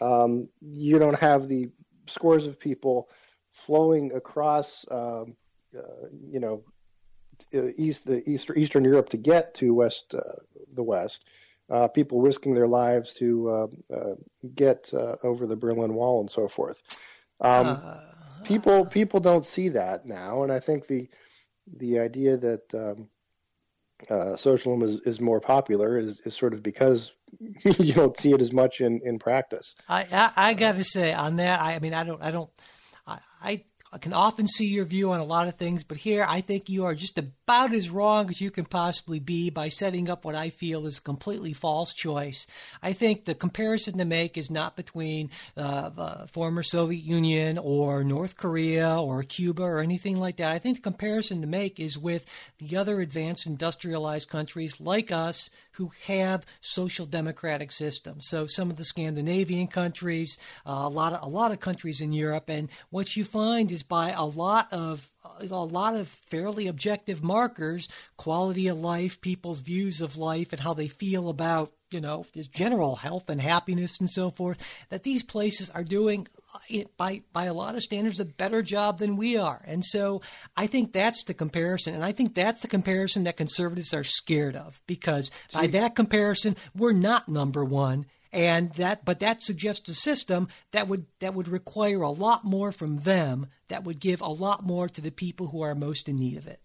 Um, 0.00 0.48
you 0.60 0.98
don't 0.98 1.18
have 1.18 1.48
the 1.48 1.70
scores 2.06 2.46
of 2.46 2.58
people 2.58 3.08
flowing 3.52 4.12
across 4.12 4.84
um, 4.90 5.36
uh, 5.76 6.08
you 6.28 6.40
know 6.40 6.62
east 7.76 8.06
the 8.06 8.28
east, 8.28 8.50
Eastern 8.56 8.84
Europe 8.84 9.10
to 9.10 9.16
get 9.16 9.54
to 9.54 9.74
West 9.74 10.14
uh, 10.14 10.20
the 10.72 10.82
West 10.82 11.24
uh, 11.72 11.88
people 11.88 12.20
risking 12.20 12.52
their 12.52 12.68
lives 12.68 13.14
to 13.14 13.50
uh, 13.50 13.94
uh, 13.94 14.14
get 14.54 14.90
uh, 14.92 15.16
over 15.22 15.46
the 15.46 15.56
Berlin 15.56 15.94
Wall 15.94 16.20
and 16.20 16.30
so 16.30 16.46
forth. 16.46 16.82
Um, 17.40 17.66
uh, 17.66 18.00
people 18.44 18.84
people 18.84 19.20
don't 19.20 19.44
see 19.44 19.70
that 19.70 20.04
now, 20.04 20.42
and 20.42 20.52
I 20.52 20.60
think 20.60 20.86
the 20.86 21.08
the 21.78 21.98
idea 21.98 22.36
that 22.36 22.74
um, 22.74 23.08
uh, 24.10 24.36
socialism 24.36 24.82
is, 24.82 25.00
is 25.06 25.20
more 25.20 25.40
popular 25.40 25.98
is, 25.98 26.20
is 26.24 26.36
sort 26.36 26.52
of 26.52 26.62
because 26.62 27.14
you 27.64 27.94
don't 27.94 28.18
see 28.18 28.32
it 28.32 28.40
as 28.40 28.52
much 28.52 28.80
in, 28.80 29.00
in 29.04 29.18
practice. 29.18 29.74
I, 29.88 30.06
I, 30.12 30.32
I 30.50 30.54
got 30.54 30.74
to 30.74 30.84
say 30.84 31.14
on 31.14 31.36
that, 31.36 31.60
I, 31.60 31.74
I 31.74 31.78
mean, 31.78 31.94
I 31.94 32.02
don't, 32.02 32.20
I 32.20 32.32
don't, 32.32 32.50
I, 33.06 33.62
I 33.92 33.98
can 33.98 34.12
often 34.12 34.46
see 34.46 34.66
your 34.66 34.84
view 34.84 35.12
on 35.12 35.20
a 35.20 35.24
lot 35.24 35.48
of 35.48 35.56
things, 35.56 35.84
but 35.84 35.98
here 35.98 36.24
I 36.28 36.40
think 36.40 36.68
you 36.68 36.86
are 36.86 36.94
just 36.94 37.18
about 37.44 37.72
as 37.72 37.90
wrong 37.90 38.30
as 38.30 38.40
you 38.40 38.50
can 38.50 38.64
possibly 38.64 39.18
be 39.18 39.50
by 39.50 39.68
setting 39.68 40.08
up 40.08 40.24
what 40.24 40.34
I 40.34 40.48
feel 40.48 40.86
is 40.86 40.98
a 40.98 41.02
completely 41.02 41.52
false 41.52 41.92
choice. 41.92 42.46
I 42.82 42.92
think 42.92 43.24
the 43.24 43.34
comparison 43.34 43.98
to 43.98 44.04
make 44.04 44.38
is 44.38 44.50
not 44.50 44.76
between 44.76 45.30
uh, 45.56 46.26
former 46.26 46.62
Soviet 46.62 47.02
Union 47.02 47.58
or 47.58 48.04
North 48.04 48.36
Korea 48.36 48.96
or 49.00 49.22
Cuba 49.24 49.62
or 49.62 49.80
anything 49.80 50.18
like 50.18 50.36
that. 50.36 50.52
I 50.52 50.58
think 50.58 50.76
the 50.78 50.82
comparison 50.82 51.40
to 51.40 51.48
make 51.48 51.80
is 51.80 51.98
with 51.98 52.26
the 52.58 52.76
other 52.76 53.00
advanced 53.00 53.46
industrialized 53.46 54.28
countries 54.28 54.80
like 54.80 55.10
us 55.10 55.50
who 55.72 55.90
have 56.06 56.46
social 56.60 57.06
democratic 57.06 57.72
systems. 57.72 58.28
So 58.28 58.46
some 58.46 58.70
of 58.70 58.76
the 58.76 58.84
Scandinavian 58.84 59.66
countries, 59.66 60.38
uh, 60.66 60.72
a 60.72 60.88
lot 60.88 61.12
of 61.12 61.22
a 61.22 61.28
lot 61.28 61.50
of 61.50 61.60
countries 61.60 62.00
in 62.00 62.12
Europe, 62.12 62.48
and 62.48 62.70
what 62.90 63.16
you 63.16 63.24
find 63.24 63.72
is 63.72 63.82
by 63.82 64.10
a 64.10 64.24
lot 64.24 64.72
of 64.72 65.10
a 65.24 65.54
lot 65.54 65.94
of 65.94 66.08
fairly 66.08 66.66
objective 66.66 67.22
markers, 67.22 67.88
quality 68.16 68.68
of 68.68 68.80
life, 68.80 69.20
people's 69.20 69.60
views 69.60 70.00
of 70.00 70.16
life, 70.16 70.52
and 70.52 70.60
how 70.60 70.74
they 70.74 70.88
feel 70.88 71.28
about 71.28 71.72
you 71.90 72.00
know 72.00 72.24
general 72.54 72.96
health 72.96 73.28
and 73.28 73.40
happiness 73.40 74.00
and 74.00 74.10
so 74.10 74.30
forth. 74.30 74.86
That 74.90 75.02
these 75.02 75.22
places 75.22 75.70
are 75.70 75.84
doing 75.84 76.26
uh, 76.54 76.82
by 76.96 77.22
by 77.32 77.44
a 77.44 77.54
lot 77.54 77.74
of 77.74 77.82
standards 77.82 78.20
a 78.20 78.24
better 78.24 78.62
job 78.62 78.98
than 78.98 79.16
we 79.16 79.36
are. 79.36 79.62
And 79.66 79.84
so 79.84 80.22
I 80.56 80.66
think 80.66 80.92
that's 80.92 81.24
the 81.24 81.34
comparison 81.34 81.94
and 81.94 82.04
I 82.04 82.12
think 82.12 82.34
that's 82.34 82.60
the 82.60 82.68
comparison 82.68 83.24
that 83.24 83.36
conservatives 83.36 83.94
are 83.94 84.04
scared 84.04 84.56
of 84.56 84.82
because 84.86 85.30
by 85.52 85.66
that 85.68 85.94
comparison 85.94 86.56
we're 86.74 86.92
not 86.92 87.28
number 87.28 87.64
1 87.64 88.06
and 88.32 88.70
that 88.72 89.04
but 89.04 89.20
that 89.20 89.42
suggests 89.42 89.88
a 89.90 89.94
system 89.94 90.48
that 90.70 90.88
would 90.88 91.06
that 91.20 91.34
would 91.34 91.48
require 91.48 92.02
a 92.02 92.10
lot 92.10 92.44
more 92.44 92.72
from 92.72 92.98
them 92.98 93.46
that 93.68 93.84
would 93.84 94.00
give 94.00 94.20
a 94.20 94.28
lot 94.28 94.64
more 94.64 94.88
to 94.88 95.00
the 95.00 95.10
people 95.10 95.48
who 95.48 95.62
are 95.62 95.74
most 95.74 96.08
in 96.08 96.16
need 96.16 96.38
of 96.38 96.46
it. 96.46 96.60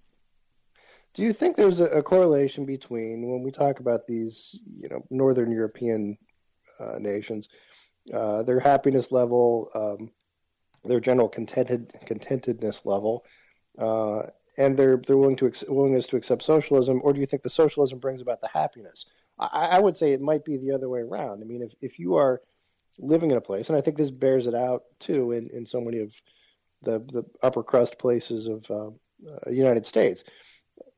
Do 1.13 1.23
you 1.23 1.33
think 1.33 1.55
there's 1.55 1.79
a, 1.79 1.85
a 1.85 2.03
correlation 2.03 2.65
between 2.65 3.27
when 3.29 3.41
we 3.41 3.51
talk 3.51 3.79
about 3.79 4.07
these, 4.07 4.59
you 4.67 4.87
know, 4.87 5.03
northern 5.09 5.51
European 5.51 6.17
uh, 6.79 6.99
nations 6.99 7.49
uh, 8.13 8.43
their 8.43 8.59
happiness 8.59 9.11
level, 9.11 9.69
um, 9.75 10.11
their 10.85 10.99
general 10.99 11.27
contented 11.27 11.93
contentedness 12.05 12.85
level, 12.85 13.25
uh, 13.77 14.23
and 14.57 14.77
their 14.77 14.97
their 14.97 15.17
willing 15.17 15.35
to 15.37 15.51
willingness 15.69 16.07
to 16.07 16.17
accept 16.17 16.43
socialism, 16.43 16.99
or 17.03 17.13
do 17.13 17.19
you 17.19 17.25
think 17.25 17.43
the 17.43 17.49
socialism 17.49 17.99
brings 17.99 18.21
about 18.21 18.41
the 18.41 18.47
happiness? 18.47 19.05
I, 19.39 19.67
I 19.73 19.79
would 19.79 19.95
say 19.95 20.13
it 20.13 20.21
might 20.21 20.43
be 20.43 20.57
the 20.57 20.71
other 20.71 20.89
way 20.89 21.01
around. 21.01 21.41
I 21.41 21.45
mean, 21.45 21.61
if 21.61 21.73
if 21.81 21.99
you 21.99 22.15
are 22.15 22.41
living 22.99 23.31
in 23.31 23.37
a 23.37 23.41
place, 23.41 23.69
and 23.69 23.77
I 23.77 23.81
think 23.81 23.97
this 23.97 24.11
bears 24.11 24.47
it 24.47 24.55
out 24.55 24.83
too 24.99 25.31
in, 25.31 25.49
in 25.51 25.65
so 25.65 25.79
many 25.79 25.99
of 25.99 26.19
the 26.81 26.99
the 26.99 27.23
upper 27.43 27.63
crust 27.63 27.99
places 27.99 28.47
of 28.47 28.69
uh, 28.71 28.87
uh, 28.87 29.49
United 29.49 29.85
States. 29.85 30.23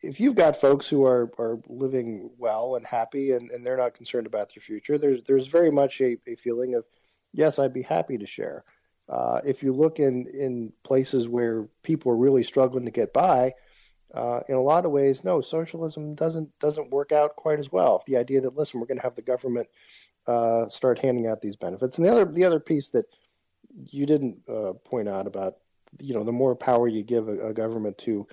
If 0.01 0.19
you've 0.19 0.35
got 0.35 0.55
folks 0.55 0.87
who 0.87 1.05
are, 1.05 1.31
are 1.37 1.59
living 1.67 2.29
well 2.37 2.75
and 2.75 2.85
happy 2.85 3.31
and, 3.31 3.51
and 3.51 3.65
they're 3.65 3.77
not 3.77 3.93
concerned 3.93 4.27
about 4.27 4.53
their 4.53 4.61
future, 4.61 4.97
there's 4.97 5.23
there's 5.23 5.47
very 5.47 5.71
much 5.71 5.99
a, 6.01 6.17
a 6.27 6.35
feeling 6.35 6.75
of 6.75 6.85
yes, 7.33 7.59
I'd 7.59 7.73
be 7.73 7.81
happy 7.81 8.17
to 8.17 8.25
share. 8.25 8.63
Uh, 9.09 9.41
if 9.43 9.63
you 9.63 9.73
look 9.73 9.99
in, 9.99 10.27
in 10.27 10.71
places 10.83 11.27
where 11.27 11.67
people 11.81 12.11
are 12.11 12.17
really 12.17 12.43
struggling 12.43 12.85
to 12.85 12.91
get 12.91 13.11
by, 13.11 13.53
uh, 14.13 14.41
in 14.47 14.55
a 14.55 14.61
lot 14.61 14.85
of 14.85 14.91
ways, 14.91 15.23
no, 15.23 15.41
socialism 15.41 16.15
doesn't 16.15 16.49
doesn't 16.59 16.91
work 16.91 17.11
out 17.11 17.35
quite 17.35 17.59
as 17.59 17.71
well. 17.71 18.03
The 18.07 18.17
idea 18.17 18.41
that 18.41 18.55
listen, 18.55 18.79
we're 18.79 18.87
going 18.87 18.97
to 18.97 19.03
have 19.03 19.15
the 19.15 19.21
government 19.21 19.67
uh, 20.27 20.67
start 20.67 20.99
handing 20.99 21.27
out 21.27 21.41
these 21.41 21.55
benefits, 21.55 21.97
and 21.97 22.05
the 22.05 22.11
other 22.11 22.25
the 22.25 22.45
other 22.45 22.59
piece 22.59 22.89
that 22.89 23.05
you 23.91 24.05
didn't 24.05 24.39
uh, 24.47 24.73
point 24.83 25.07
out 25.07 25.27
about, 25.27 25.57
you 26.01 26.13
know, 26.13 26.23
the 26.23 26.31
more 26.31 26.55
power 26.55 26.87
you 26.87 27.03
give 27.03 27.27
a, 27.27 27.49
a 27.49 27.53
government 27.53 27.97
to 27.99 28.27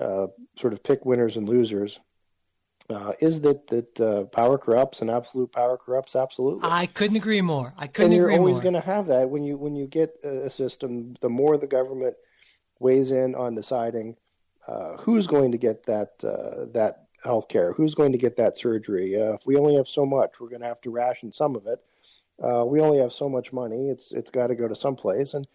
uh, 0.00 0.26
sort 0.56 0.72
of 0.72 0.82
pick 0.82 1.04
winners 1.04 1.36
and 1.36 1.48
losers, 1.48 2.00
uh, 2.92 3.12
is 3.20 3.40
that 3.40 3.66
that 3.68 4.00
uh, 4.00 4.24
power 4.24 4.58
corrupts 4.58 5.00
and 5.00 5.10
absolute 5.10 5.50
power 5.52 5.76
corrupts 5.76 6.14
absolutely. 6.14 6.60
I 6.62 6.86
couldn't 6.86 7.16
agree 7.16 7.42
more. 7.42 7.74
I 7.76 7.86
couldn't 7.86 8.12
agree 8.12 8.20
more. 8.20 8.28
and 8.28 8.34
you're 8.34 8.40
always 8.40 8.60
going 8.60 8.74
to 8.74 8.80
have 8.80 9.06
that 9.08 9.30
when 9.30 9.44
you 9.44 9.56
when 9.56 9.74
you 9.74 9.86
get 9.86 10.14
a 10.24 10.50
system. 10.50 11.14
The 11.20 11.28
more 11.28 11.56
the 11.56 11.66
government 11.66 12.16
weighs 12.78 13.12
in 13.12 13.34
on 13.34 13.54
deciding 13.54 14.16
uh, 14.66 14.96
who's 14.98 15.26
going 15.26 15.52
to 15.52 15.58
get 15.58 15.84
that 15.84 16.12
uh, 16.24 16.66
that 16.72 17.06
health 17.24 17.48
care, 17.48 17.72
who's 17.72 17.94
going 17.94 18.12
to 18.12 18.18
get 18.18 18.36
that 18.36 18.58
surgery. 18.58 19.20
Uh, 19.20 19.34
if 19.34 19.46
we 19.46 19.56
only 19.56 19.76
have 19.76 19.88
so 19.88 20.04
much, 20.04 20.40
we're 20.40 20.48
going 20.48 20.60
to 20.60 20.68
have 20.68 20.80
to 20.82 20.90
ration 20.90 21.32
some 21.32 21.56
of 21.56 21.66
it. 21.66 21.78
Uh, 22.42 22.64
we 22.64 22.80
only 22.80 22.98
have 22.98 23.12
so 23.12 23.28
much 23.28 23.52
money. 23.52 23.88
It's 23.88 24.12
it's 24.12 24.30
got 24.30 24.48
to 24.48 24.54
go 24.54 24.68
to 24.68 24.74
some 24.74 24.96
place, 24.96 25.34
and 25.34 25.46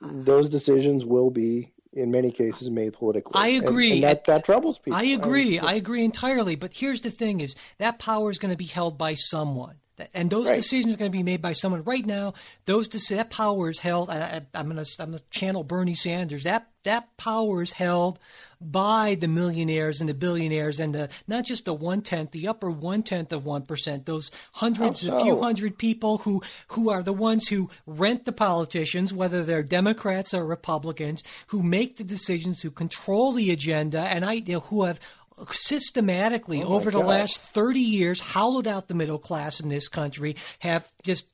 those 0.00 0.48
decisions 0.48 1.04
will 1.04 1.30
be 1.30 1.72
in 1.96 2.10
many 2.10 2.30
cases 2.30 2.70
made 2.70 2.92
politically. 2.92 3.32
I 3.34 3.48
agree. 3.48 3.86
And, 3.86 3.94
and 3.94 4.04
that, 4.04 4.24
that 4.26 4.44
troubles 4.44 4.78
people. 4.78 4.98
I 4.98 5.04
agree. 5.04 5.58
I, 5.58 5.72
I, 5.72 5.74
agree 5.74 6.04
entirely. 6.04 6.54
But 6.54 6.74
here's 6.74 7.00
the 7.00 7.10
thing: 7.10 7.40
is 7.40 7.56
that 7.78 7.98
power 7.98 8.30
is 8.30 8.38
going 8.38 8.52
to 8.52 8.58
be 8.58 8.66
held 8.66 8.98
by 8.98 9.14
someone. 9.14 9.76
And 10.12 10.28
those 10.28 10.48
right. 10.48 10.56
decisions 10.56 10.92
are 10.92 10.96
going 10.96 11.10
to 11.10 11.16
be 11.16 11.22
made 11.22 11.40
by 11.40 11.52
someone. 11.52 11.82
Right 11.84 12.04
now, 12.04 12.34
those 12.66 12.88
that 12.88 13.30
power 13.30 13.70
is 13.70 13.80
held. 13.80 14.10
I, 14.10 14.42
am 14.54 14.68
going 14.68 14.82
to 14.82 14.96
I'm 15.00 15.10
going 15.10 15.18
to 15.18 15.24
channel 15.30 15.62
Bernie 15.62 15.94
Sanders. 15.94 16.44
That 16.44 16.68
that 16.84 17.16
power 17.16 17.62
is 17.62 17.72
held 17.72 18.18
by 18.60 19.16
the 19.18 19.28
millionaires 19.28 20.00
and 20.00 20.08
the 20.08 20.14
billionaires 20.14 20.80
and 20.80 20.94
the 20.94 21.10
not 21.26 21.44
just 21.44 21.64
the 21.64 21.74
one 21.74 22.02
tenth, 22.02 22.30
the 22.30 22.46
upper 22.46 22.70
one 22.70 23.02
tenth 23.02 23.32
of 23.32 23.44
one 23.44 23.62
percent. 23.62 24.06
Those 24.06 24.30
hundreds, 24.54 25.00
so? 25.00 25.16
a 25.16 25.20
few 25.22 25.40
hundred 25.40 25.78
people 25.78 26.18
who 26.18 26.42
who 26.68 26.90
are 26.90 27.02
the 27.02 27.12
ones 27.12 27.48
who 27.48 27.70
rent 27.86 28.24
the 28.24 28.32
politicians, 28.32 29.14
whether 29.14 29.44
they're 29.44 29.62
Democrats 29.62 30.34
or 30.34 30.44
Republicans, 30.44 31.24
who 31.48 31.62
make 31.62 31.96
the 31.96 32.04
decisions, 32.04 32.62
who 32.62 32.70
control 32.70 33.32
the 33.32 33.50
agenda, 33.50 34.00
and 34.00 34.24
I 34.24 34.34
you 34.34 34.54
know, 34.54 34.60
who 34.60 34.84
have 34.84 35.00
systematically 35.50 36.62
oh 36.62 36.74
over 36.74 36.90
the 36.90 36.98
last 36.98 37.42
30 37.42 37.80
years 37.80 38.20
hollowed 38.20 38.66
out 38.66 38.88
the 38.88 38.94
middle 38.94 39.18
class 39.18 39.60
in 39.60 39.68
this 39.68 39.88
country 39.88 40.36
have 40.60 40.90
just 41.02 41.26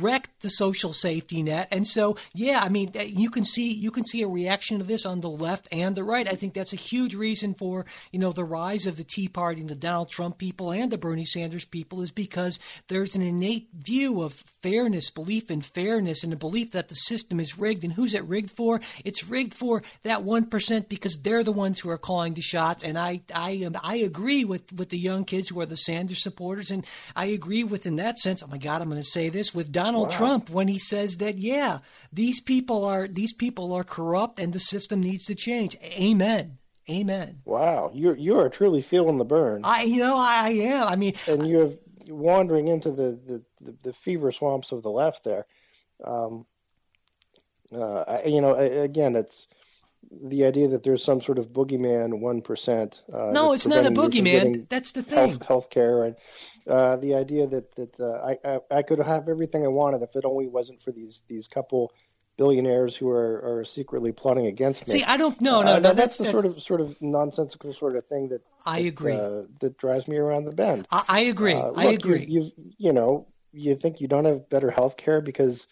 wrecked 0.00 0.40
the 0.40 0.50
social 0.50 0.92
safety 0.92 1.42
net. 1.42 1.68
And 1.70 1.86
so 1.86 2.16
yeah 2.34 2.60
i 2.62 2.68
mean 2.68 2.90
you 2.94 3.30
can 3.30 3.44
see 3.44 3.72
you 3.72 3.90
can 3.90 4.04
see 4.04 4.22
a 4.22 4.28
reaction 4.28 4.78
to 4.78 4.84
this 4.84 5.06
on 5.06 5.20
the 5.20 5.30
left 5.30 5.68
and 5.72 5.94
the 5.94 6.04
right. 6.04 6.28
I 6.28 6.34
think 6.34 6.54
that's 6.54 6.72
a 6.72 6.76
huge 6.76 7.14
reason 7.14 7.54
for 7.54 7.86
you 8.12 8.18
know 8.18 8.32
the 8.32 8.44
rise 8.44 8.86
of 8.86 8.96
the 8.96 9.04
tea 9.04 9.28
party 9.28 9.60
and 9.60 9.70
the 9.70 9.74
donald 9.74 10.10
trump 10.10 10.38
people 10.38 10.70
and 10.70 10.90
the 10.90 10.98
bernie 10.98 11.24
sanders 11.24 11.64
people 11.64 12.00
is 12.02 12.10
because 12.10 12.58
there's 12.88 13.16
an 13.16 13.22
innate 13.22 13.68
view 13.72 14.22
of 14.22 14.32
fairness 14.32 15.10
belief 15.10 15.50
in 15.50 15.60
fairness 15.60 16.24
and 16.24 16.32
a 16.32 16.36
belief 16.36 16.72
that 16.72 16.88
the 16.88 16.94
system 16.94 17.40
is 17.40 17.58
rigged. 17.58 17.84
And 17.84 17.92
who's 17.92 18.14
it 18.14 18.24
rigged 18.24 18.50
for? 18.50 18.80
It's 19.04 19.28
rigged 19.28 19.54
for 19.54 19.82
that 20.02 20.20
1% 20.20 20.88
because 20.88 21.18
they're 21.18 21.44
the 21.44 21.52
ones 21.52 21.80
who 21.80 21.90
are 21.90 21.98
calling 21.98 22.34
the 22.34 22.40
shots. 22.40 22.84
And 22.84 22.98
i 22.98 23.20
i 23.34 23.50
am 23.50 23.76
i 23.82 23.96
agree 23.96 24.44
with 24.44 24.72
with 24.72 24.90
the 24.90 24.98
young 24.98 25.24
kids 25.24 25.48
who 25.48 25.60
are 25.60 25.66
the 25.66 25.76
sanders 25.76 26.22
supporters. 26.22 26.70
And 26.70 26.86
i 27.16 27.26
agree 27.26 27.64
with 27.64 27.86
in 27.86 27.96
that 27.96 28.18
sense 28.18 28.42
oh 28.42 28.46
my 28.46 28.58
god 28.58 28.82
i'm 28.82 28.88
going 28.88 29.00
to 29.00 29.08
say 29.08 29.28
this 29.28 29.54
with 29.54 29.72
Donald 29.78 30.10
wow. 30.10 30.16
Trump 30.16 30.50
when 30.50 30.66
he 30.66 30.78
says 30.78 31.18
that 31.18 31.38
yeah, 31.38 31.78
these 32.12 32.40
people 32.40 32.84
are 32.84 33.06
these 33.06 33.32
people 33.32 33.72
are 33.72 33.84
corrupt 33.84 34.40
and 34.40 34.52
the 34.52 34.58
system 34.58 35.00
needs 35.00 35.24
to 35.26 35.36
change. 35.36 35.76
Amen. 35.82 36.58
Amen. 36.90 37.42
Wow, 37.44 37.92
you're 37.94 38.16
you 38.16 38.40
are 38.40 38.48
truly 38.48 38.82
feeling 38.82 39.18
the 39.18 39.24
Bern. 39.24 39.60
I 39.64 39.82
you 39.82 39.98
know 39.98 40.16
I 40.16 40.48
am. 40.48 40.88
I 40.88 40.96
mean, 40.96 41.14
and 41.28 41.46
you're 41.46 41.74
wandering 42.08 42.66
into 42.66 42.90
the 42.90 43.20
the, 43.24 43.42
the, 43.60 43.76
the 43.84 43.92
fever 43.92 44.32
swamps 44.32 44.72
of 44.72 44.82
the 44.82 44.90
left 44.90 45.22
there. 45.22 45.46
Um, 46.04 46.44
uh, 47.72 48.00
I, 48.00 48.24
you 48.24 48.40
know, 48.40 48.54
again, 48.54 49.14
it's 49.14 49.46
the 50.10 50.44
idea 50.44 50.68
that 50.68 50.82
there's 50.82 51.04
some 51.04 51.20
sort 51.20 51.38
of 51.38 51.52
boogeyman 51.52 52.20
one 52.20 52.40
percent. 52.40 53.02
Uh, 53.12 53.30
no, 53.32 53.52
it's 53.52 53.66
not 53.66 53.86
a 53.86 53.90
boogeyman. 53.90 54.68
That's 54.68 54.92
the 54.92 55.02
thing. 55.02 55.38
Health, 55.40 55.70
healthcare 55.70 56.06
and 56.06 56.16
uh, 56.66 56.96
the 56.96 57.14
idea 57.14 57.46
that 57.46 57.74
that 57.76 58.00
uh, 58.00 58.26
I, 58.26 58.38
I, 58.44 58.78
I 58.78 58.82
could 58.82 59.00
have 59.00 59.28
everything 59.28 59.64
I 59.64 59.68
wanted 59.68 60.02
if 60.02 60.16
it 60.16 60.24
only 60.24 60.46
wasn't 60.46 60.80
for 60.80 60.92
these 60.92 61.22
these 61.28 61.46
couple 61.46 61.92
billionaires 62.36 62.96
who 62.96 63.08
are, 63.10 63.58
are 63.58 63.64
secretly 63.64 64.12
plotting 64.12 64.46
against 64.46 64.86
me. 64.86 64.92
See, 64.92 65.04
I 65.04 65.16
don't 65.16 65.40
know. 65.40 65.60
No, 65.62 65.72
uh, 65.72 65.78
no, 65.80 65.92
that's, 65.92 65.96
that's, 65.96 66.16
the 66.18 66.22
that's, 66.24 66.32
sort 66.32 66.44
of 66.46 66.62
sort 66.62 66.80
of 66.80 67.02
nonsensical 67.02 67.72
sort 67.72 67.96
of 67.96 68.06
thing 68.06 68.28
that 68.28 68.42
I 68.64 68.82
that, 68.82 68.88
agree 68.88 69.14
uh, 69.14 69.42
that 69.60 69.76
drives 69.76 70.06
me 70.08 70.16
around 70.16 70.44
the 70.44 70.52
bend. 70.52 70.86
I, 70.90 71.04
I 71.08 71.20
agree. 71.20 71.54
Uh, 71.54 71.68
look, 71.68 71.78
I 71.78 71.84
agree. 71.86 72.24
You, 72.26 72.50
you 72.78 72.92
know 72.92 73.26
you 73.52 73.74
think 73.74 74.00
you 74.00 74.08
don't 74.08 74.24
have 74.24 74.48
better 74.48 74.70
health 74.70 74.96
care 74.96 75.20
because 75.20 75.66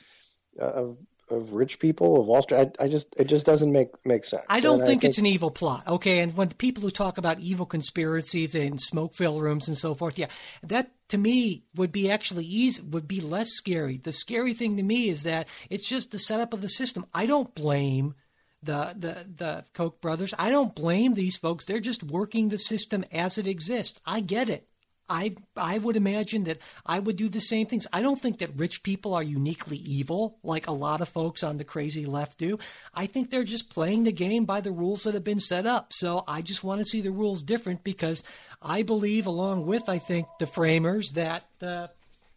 of 0.58 0.98
of 1.30 1.52
rich 1.52 1.78
people 1.78 2.20
of 2.20 2.26
Wall 2.26 2.42
Street. 2.42 2.72
I, 2.78 2.84
I, 2.84 2.88
just 2.88 3.14
it 3.16 3.24
just 3.24 3.46
doesn't 3.46 3.72
make 3.72 3.88
make 4.04 4.24
sense. 4.24 4.44
I 4.48 4.60
don't 4.60 4.78
think, 4.78 4.82
I 4.82 4.88
think, 4.88 5.04
it's 5.04 5.18
an 5.18 5.26
evil 5.26 5.50
plot. 5.50 5.86
Okay, 5.86 6.20
and 6.20 6.36
when 6.36 6.50
people 6.50 6.82
who 6.82 6.90
talk 6.90 7.18
about 7.18 7.40
evil 7.40 7.66
conspiracies 7.66 8.54
and 8.54 8.80
smoke 8.80 9.14
filled 9.14 9.42
rooms 9.42 9.68
and 9.68 9.76
so 9.76 9.94
forth, 9.94 10.18
yeah, 10.18 10.28
that 10.62 10.90
to 11.08 11.18
me 11.18 11.64
would 11.74 11.92
be 11.92 12.10
actually 12.10 12.44
easy 12.44 12.82
would 12.82 13.08
be 13.08 13.20
less 13.20 13.50
scary. 13.50 13.98
The 13.98 14.12
scary 14.12 14.54
thing 14.54 14.76
to 14.76 14.82
me 14.82 15.08
is 15.08 15.22
that 15.24 15.48
it's 15.70 15.88
just 15.88 16.10
the 16.10 16.18
setup 16.18 16.52
of 16.52 16.60
the 16.60 16.68
system. 16.68 17.06
I 17.14 17.26
don't 17.26 17.54
blame 17.54 18.14
the 18.62 18.94
the 18.96 19.26
the 19.34 19.64
Koch 19.72 20.00
brothers. 20.00 20.34
I 20.38 20.50
don't 20.50 20.74
blame 20.74 21.14
these 21.14 21.36
folks. 21.36 21.64
They're 21.64 21.80
just 21.80 22.02
working 22.02 22.48
the 22.48 22.58
system 22.58 23.04
as 23.12 23.38
it 23.38 23.46
exists. 23.46 24.00
I 24.04 24.20
get 24.20 24.48
it. 24.48 24.68
I 25.08 25.36
I 25.56 25.78
would 25.78 25.96
imagine 25.96 26.44
that 26.44 26.58
I 26.84 26.98
would 26.98 27.16
do 27.16 27.28
the 27.28 27.40
same 27.40 27.66
things. 27.66 27.86
I 27.92 28.02
don't 28.02 28.20
think 28.20 28.38
that 28.38 28.56
rich 28.56 28.82
people 28.82 29.14
are 29.14 29.22
uniquely 29.22 29.78
evil 29.78 30.38
like 30.42 30.66
a 30.66 30.72
lot 30.72 31.00
of 31.00 31.08
folks 31.08 31.42
on 31.42 31.58
the 31.58 31.64
crazy 31.64 32.06
left 32.06 32.38
do. 32.38 32.58
I 32.94 33.06
think 33.06 33.30
they're 33.30 33.44
just 33.44 33.70
playing 33.70 34.04
the 34.04 34.12
game 34.12 34.44
by 34.44 34.60
the 34.60 34.72
rules 34.72 35.04
that 35.04 35.14
have 35.14 35.24
been 35.24 35.40
set 35.40 35.66
up. 35.66 35.92
So 35.92 36.24
I 36.26 36.42
just 36.42 36.64
want 36.64 36.80
to 36.80 36.84
see 36.84 37.00
the 37.00 37.10
rules 37.10 37.42
different 37.42 37.84
because 37.84 38.22
I 38.60 38.82
believe 38.82 39.26
along 39.26 39.66
with 39.66 39.88
I 39.88 39.98
think 39.98 40.26
the 40.38 40.46
framers 40.46 41.12
that 41.12 41.44
uh, 41.62 41.88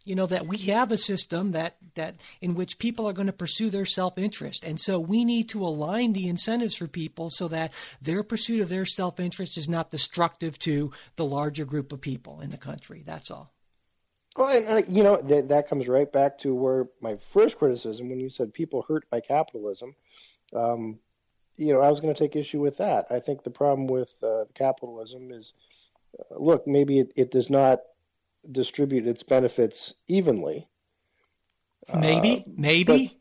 you 0.10 0.16
know 0.16 0.26
that 0.26 0.48
we 0.48 0.58
have 0.58 0.92
a 0.92 0.98
system 0.98 1.52
that 1.52 1.76
that 1.94 2.16
in 2.42 2.56
which 2.56 2.80
people 2.80 3.08
are 3.08 3.14
going 3.14 3.28
to 3.28 3.34
pursue 3.34 3.70
their 3.70 3.86
self-interest 3.86 4.66
and 4.66 4.80
so 4.80 5.00
we 5.00 5.24
need 5.24 5.48
to 5.48 5.62
align 5.62 6.14
the 6.14 6.28
incentives 6.28 6.76
for 6.76 6.88
people 6.88 7.30
so 7.30 7.48
that 7.48 7.72
their 8.02 8.24
pursuit 8.24 8.60
of 8.60 8.70
their 8.70 8.86
self-interest 8.86 9.56
is 9.56 9.70
not 9.70 9.92
destructive 9.92 10.58
to 10.58 10.92
the 11.16 11.24
larger 11.24 11.64
group 11.64 11.92
of 11.92 12.02
people 12.02 12.42
in 12.42 12.50
the 12.50 12.58
country 12.58 13.04
that's 13.06 13.30
all 13.30 13.54
well, 14.36 14.50
and, 14.50 14.86
you 14.96 15.04
know 15.04 15.22
that 15.22 15.50
that 15.50 15.70
comes 15.70 15.88
right 15.88 16.12
back 16.12 16.38
to 16.40 16.56
where 16.56 16.88
my 17.02 17.16
first 17.18 17.60
criticism 17.60 18.10
when 18.10 18.20
you 18.20 18.30
said 18.30 18.54
people 18.54 18.86
hurt 18.88 19.10
by 19.10 19.20
capitalism. 19.20 19.96
Um, 20.54 21.00
you 21.58 21.74
know, 21.74 21.82
I 21.82 21.90
was 21.90 22.00
going 22.00 22.14
to 22.14 22.18
take 22.18 22.38
issue 22.38 22.62
with 22.62 22.78
that. 22.78 23.08
I 23.10 23.20
think 23.20 23.44
the 23.44 23.50
problem 23.50 23.88
with 23.88 24.14
uh, 24.24 24.46
capitalism 24.56 25.32
is, 25.32 25.56
uh, 26.18 26.36
look, 26.38 26.66
maybe 26.66 27.00
it, 27.00 27.12
it 27.18 27.32
does 27.32 27.50
not 27.50 27.82
distribute 28.50 29.06
its 29.08 29.24
benefits 29.24 29.94
evenly. 30.08 30.68
Maybe, 31.94 32.44
uh, 32.46 32.52
maybe. 32.56 33.18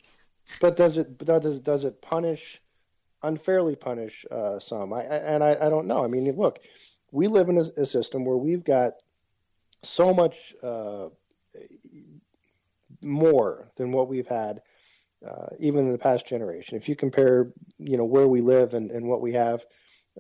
But, 0.60 0.60
but, 0.60 0.76
does 0.76 0.96
it 0.96 1.18
does 1.18 1.60
does 1.60 1.84
it 1.84 2.02
punish 2.02 2.60
unfairly 3.22 3.76
punish 3.76 4.24
uh, 4.30 4.58
some? 4.58 4.92
I, 4.92 5.02
I, 5.02 5.16
and 5.16 5.44
I, 5.44 5.56
I, 5.60 5.68
don't 5.68 5.86
know. 5.86 6.04
I 6.04 6.08
mean, 6.08 6.30
look, 6.36 6.60
we 7.10 7.28
live 7.28 7.48
in 7.48 7.56
a, 7.56 7.64
a 7.80 7.86
system 7.86 8.24
where 8.24 8.36
we've 8.36 8.64
got 8.64 8.94
so 9.82 10.12
much 10.12 10.54
uh, 10.62 11.08
more 13.00 13.70
than 13.76 13.92
what 13.92 14.08
we've 14.08 14.28
had. 14.28 14.62
Uh, 15.26 15.48
even 15.58 15.80
in 15.80 15.90
the 15.90 15.98
past 15.98 16.28
generation, 16.28 16.76
if 16.76 16.88
you 16.88 16.94
compare, 16.94 17.52
you 17.80 17.96
know, 17.96 18.04
where 18.04 18.28
we 18.28 18.40
live 18.40 18.74
and, 18.74 18.92
and 18.92 19.04
what 19.04 19.20
we 19.20 19.32
have 19.32 19.64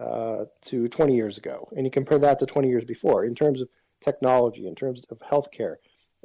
uh, 0.00 0.44
to 0.60 0.88
20 0.88 1.14
years 1.14 1.38
ago, 1.38 1.68
and 1.76 1.86
you 1.86 1.90
compare 1.90 2.18
that 2.18 2.40
to 2.40 2.46
20 2.46 2.68
years 2.68 2.84
before, 2.84 3.24
in 3.24 3.32
terms 3.32 3.60
of 3.60 3.68
technology, 4.00 4.66
in 4.66 4.74
terms 4.74 5.04
of 5.10 5.18
healthcare, 5.18 5.76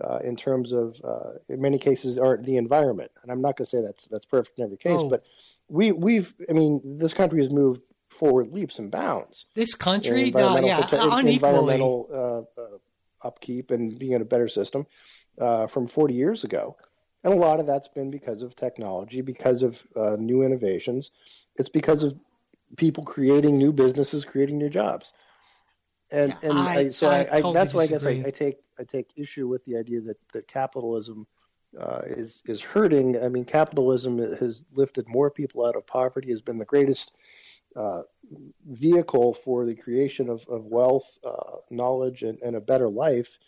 uh, 0.03 0.17
in 0.23 0.35
terms 0.35 0.71
of, 0.71 0.99
uh, 1.03 1.33
in 1.49 1.61
many 1.61 1.77
cases, 1.77 2.17
are 2.17 2.37
the 2.37 2.57
environment. 2.57 3.11
And 3.21 3.31
I'm 3.31 3.41
not 3.41 3.57
going 3.57 3.65
to 3.65 3.69
say 3.69 3.81
that's 3.81 4.07
that's 4.07 4.25
perfect 4.25 4.59
in 4.59 4.65
every 4.65 4.77
case, 4.77 5.01
oh. 5.01 5.09
but 5.09 5.23
we 5.69 5.91
we've, 5.91 6.33
I 6.49 6.53
mean, 6.53 6.81
this 6.83 7.13
country 7.13 7.39
has 7.39 7.49
moved 7.49 7.81
forward 8.09 8.49
leaps 8.49 8.79
and 8.79 8.91
bounds. 8.91 9.45
This 9.55 9.75
country, 9.75 10.27
environmental, 10.27 10.69
uh, 10.69 10.79
yeah, 10.79 10.81
prote- 10.87 11.27
environmental 11.33 12.07
uh, 12.57 12.61
uh, 12.61 12.77
upkeep 13.23 13.71
and 13.71 13.97
being 13.97 14.13
in 14.13 14.21
a 14.21 14.25
better 14.25 14.47
system 14.47 14.85
uh, 15.39 15.67
from 15.67 15.87
40 15.87 16.13
years 16.13 16.43
ago. 16.43 16.75
And 17.23 17.33
a 17.33 17.37
lot 17.37 17.59
of 17.59 17.65
that's 17.65 17.87
been 17.87 18.11
because 18.11 18.43
of 18.43 18.55
technology, 18.55 19.21
because 19.21 19.63
of 19.63 19.81
new 20.19 20.43
innovations. 20.43 21.11
It's 21.55 21.69
because 21.69 22.03
of 22.03 22.19
people 22.75 23.05
creating 23.05 23.57
new 23.57 23.71
businesses, 23.71 24.25
creating 24.25 24.57
new 24.57 24.69
jobs 24.69 25.13
and 26.13 26.37
and 26.43 26.53
I, 26.53 26.75
I, 26.75 26.87
so 26.89 27.09
I, 27.09 27.21
I 27.21 27.25
totally 27.25 27.53
that's 27.55 27.73
why 27.73 27.83
I 27.83 27.87
guess 27.87 28.05
I, 28.05 28.21
take 28.29 28.57
I 28.79 28.83
take 28.83 29.09
issue 29.15 29.47
with 29.47 29.65
the 29.65 29.75
idea 29.75 29.99
that 30.01 30.17
that 30.31 30.47
capitalism 30.47 31.27
uh, 31.79 32.01
is 32.05 32.43
is 32.45 32.61
hurting. 32.61 33.21
I 33.21 33.27
mean, 33.27 33.45
capitalism 33.45 34.19
has 34.19 34.65
lifted 34.73 35.07
more 35.07 35.31
people 35.31 35.65
out 35.65 35.75
of 35.75 35.87
poverty, 35.87 36.29
has 36.29 36.41
been 36.41 36.59
the 36.59 36.65
greatest 36.65 37.13
uh, 37.75 38.03
vehicle 38.69 39.33
for 39.33 39.65
the 39.65 39.75
creation 39.75 40.29
of, 40.29 40.45
of 40.47 40.65
wealth, 40.65 41.17
uh, 41.25 41.57
knowledge, 41.71 42.21
and, 42.21 42.39
and, 42.43 42.55
a 42.55 42.61
better 42.61 42.87
life 42.87 43.39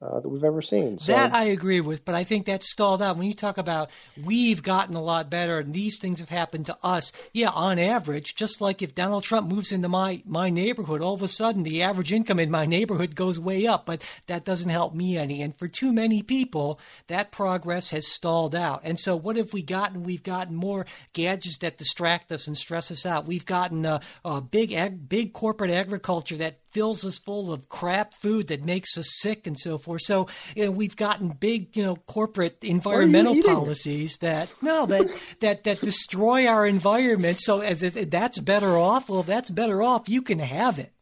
uh, 0.00 0.20
that 0.20 0.28
we've 0.28 0.44
ever 0.44 0.62
seen. 0.62 0.96
So, 0.98 1.12
that 1.12 1.32
I 1.32 1.44
agree 1.44 1.80
with, 1.80 2.04
but 2.04 2.14
I 2.14 2.22
think 2.22 2.46
that's 2.46 2.70
stalled 2.70 3.02
out. 3.02 3.16
When 3.16 3.26
you 3.26 3.34
talk 3.34 3.58
about 3.58 3.90
we've 4.24 4.62
gotten 4.62 4.94
a 4.94 5.02
lot 5.02 5.28
better 5.28 5.58
and 5.58 5.74
these 5.74 5.98
things 5.98 6.20
have 6.20 6.28
happened 6.28 6.66
to 6.66 6.76
us, 6.84 7.12
yeah, 7.32 7.50
on 7.50 7.78
average, 7.78 8.36
just 8.36 8.60
like 8.60 8.80
if 8.80 8.94
Donald 8.94 9.24
Trump 9.24 9.48
moves 9.48 9.72
into 9.72 9.88
my, 9.88 10.22
my 10.24 10.50
neighborhood, 10.50 11.02
all 11.02 11.14
of 11.14 11.22
a 11.22 11.28
sudden 11.28 11.64
the 11.64 11.82
average 11.82 12.12
income 12.12 12.38
in 12.38 12.50
my 12.50 12.64
neighborhood 12.64 13.16
goes 13.16 13.40
way 13.40 13.66
up, 13.66 13.86
but 13.86 14.04
that 14.28 14.44
doesn't 14.44 14.70
help 14.70 14.94
me 14.94 15.18
any. 15.18 15.42
And 15.42 15.56
for 15.58 15.66
too 15.66 15.92
many 15.92 16.22
people, 16.22 16.78
that 17.08 17.32
progress 17.32 17.90
has 17.90 18.06
stalled 18.06 18.54
out. 18.54 18.80
And 18.84 19.00
so 19.00 19.16
what 19.16 19.36
have 19.36 19.52
we 19.52 19.62
gotten? 19.62 20.04
We've 20.04 20.22
gotten 20.22 20.54
more 20.54 20.86
gadgets 21.12 21.58
that 21.58 21.78
distract 21.78 22.30
us 22.30 22.46
and 22.46 22.56
stress 22.56 22.92
us 22.92 23.04
out. 23.04 23.26
We've 23.26 23.46
gotten 23.46 23.84
a, 23.84 24.00
a 24.24 24.40
big, 24.40 24.72
ag- 24.72 25.08
big 25.08 25.32
corporate 25.32 25.70
agriculture 25.70 26.36
that 26.36 26.58
fills 26.70 27.04
us 27.04 27.18
full 27.18 27.52
of 27.52 27.68
crap 27.68 28.14
food 28.14 28.48
that 28.48 28.64
makes 28.64 28.96
us 28.96 29.08
sick 29.18 29.46
and 29.46 29.58
so 29.58 29.78
forth. 29.78 30.02
So 30.02 30.28
you 30.54 30.66
know, 30.66 30.70
we've 30.70 30.96
gotten 30.96 31.30
big, 31.30 31.76
you 31.76 31.82
know, 31.82 31.96
corporate 31.96 32.62
environmental 32.62 33.40
policies 33.42 34.18
that 34.18 34.52
no 34.62 34.86
that 34.86 35.06
that 35.40 35.64
that 35.64 35.80
destroy 35.80 36.46
our 36.46 36.66
environment. 36.66 37.40
So 37.40 37.60
as 37.60 37.82
if 37.82 37.94
that's 38.10 38.38
better 38.38 38.68
off, 38.78 39.08
well, 39.08 39.20
if 39.20 39.26
that's 39.26 39.50
better 39.50 39.82
off, 39.82 40.08
you 40.08 40.22
can 40.22 40.38
have 40.38 40.78
it. 40.78 40.92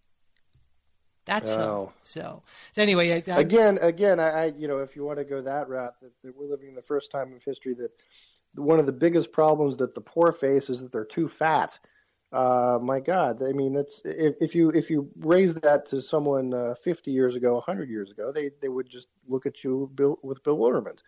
That's 1.26 1.50
oh. 1.50 1.92
so. 2.02 2.42
So 2.72 2.82
anyway, 2.82 3.12
I, 3.12 3.32
I, 3.32 3.40
again, 3.40 3.78
again, 3.82 4.20
I, 4.20 4.28
I, 4.28 4.44
you 4.56 4.68
know, 4.68 4.78
if 4.78 4.94
you 4.94 5.04
want 5.04 5.18
to 5.18 5.24
go 5.24 5.42
that 5.42 5.68
route, 5.68 5.94
that, 6.00 6.12
that 6.22 6.36
we're 6.38 6.48
living 6.48 6.68
in 6.68 6.74
the 6.74 6.82
first 6.82 7.10
time 7.10 7.32
of 7.32 7.42
history 7.42 7.74
that 7.74 7.90
one 8.54 8.78
of 8.78 8.86
the 8.86 8.92
biggest 8.92 9.32
problems 9.32 9.76
that 9.78 9.94
the 9.94 10.00
poor 10.00 10.32
face 10.32 10.70
is 10.70 10.82
that 10.82 10.92
they're 10.92 11.04
too 11.04 11.28
fat 11.28 11.78
uh, 12.36 12.78
my 12.82 13.00
God, 13.00 13.42
I 13.42 13.52
mean, 13.52 13.72
that's 13.72 14.02
if, 14.04 14.34
if 14.42 14.54
you 14.54 14.68
if 14.70 14.90
you 14.90 15.08
raise 15.20 15.54
that 15.54 15.86
to 15.86 16.02
someone 16.02 16.52
uh, 16.52 16.74
50 16.74 17.10
years 17.10 17.34
ago, 17.34 17.54
100 17.54 17.88
years 17.88 18.10
ago, 18.10 18.30
they 18.30 18.50
they 18.60 18.68
would 18.68 18.90
just 18.90 19.08
look 19.26 19.46
at 19.46 19.64
you 19.64 19.90
with 20.22 20.42
bewilderment. 20.42 21.02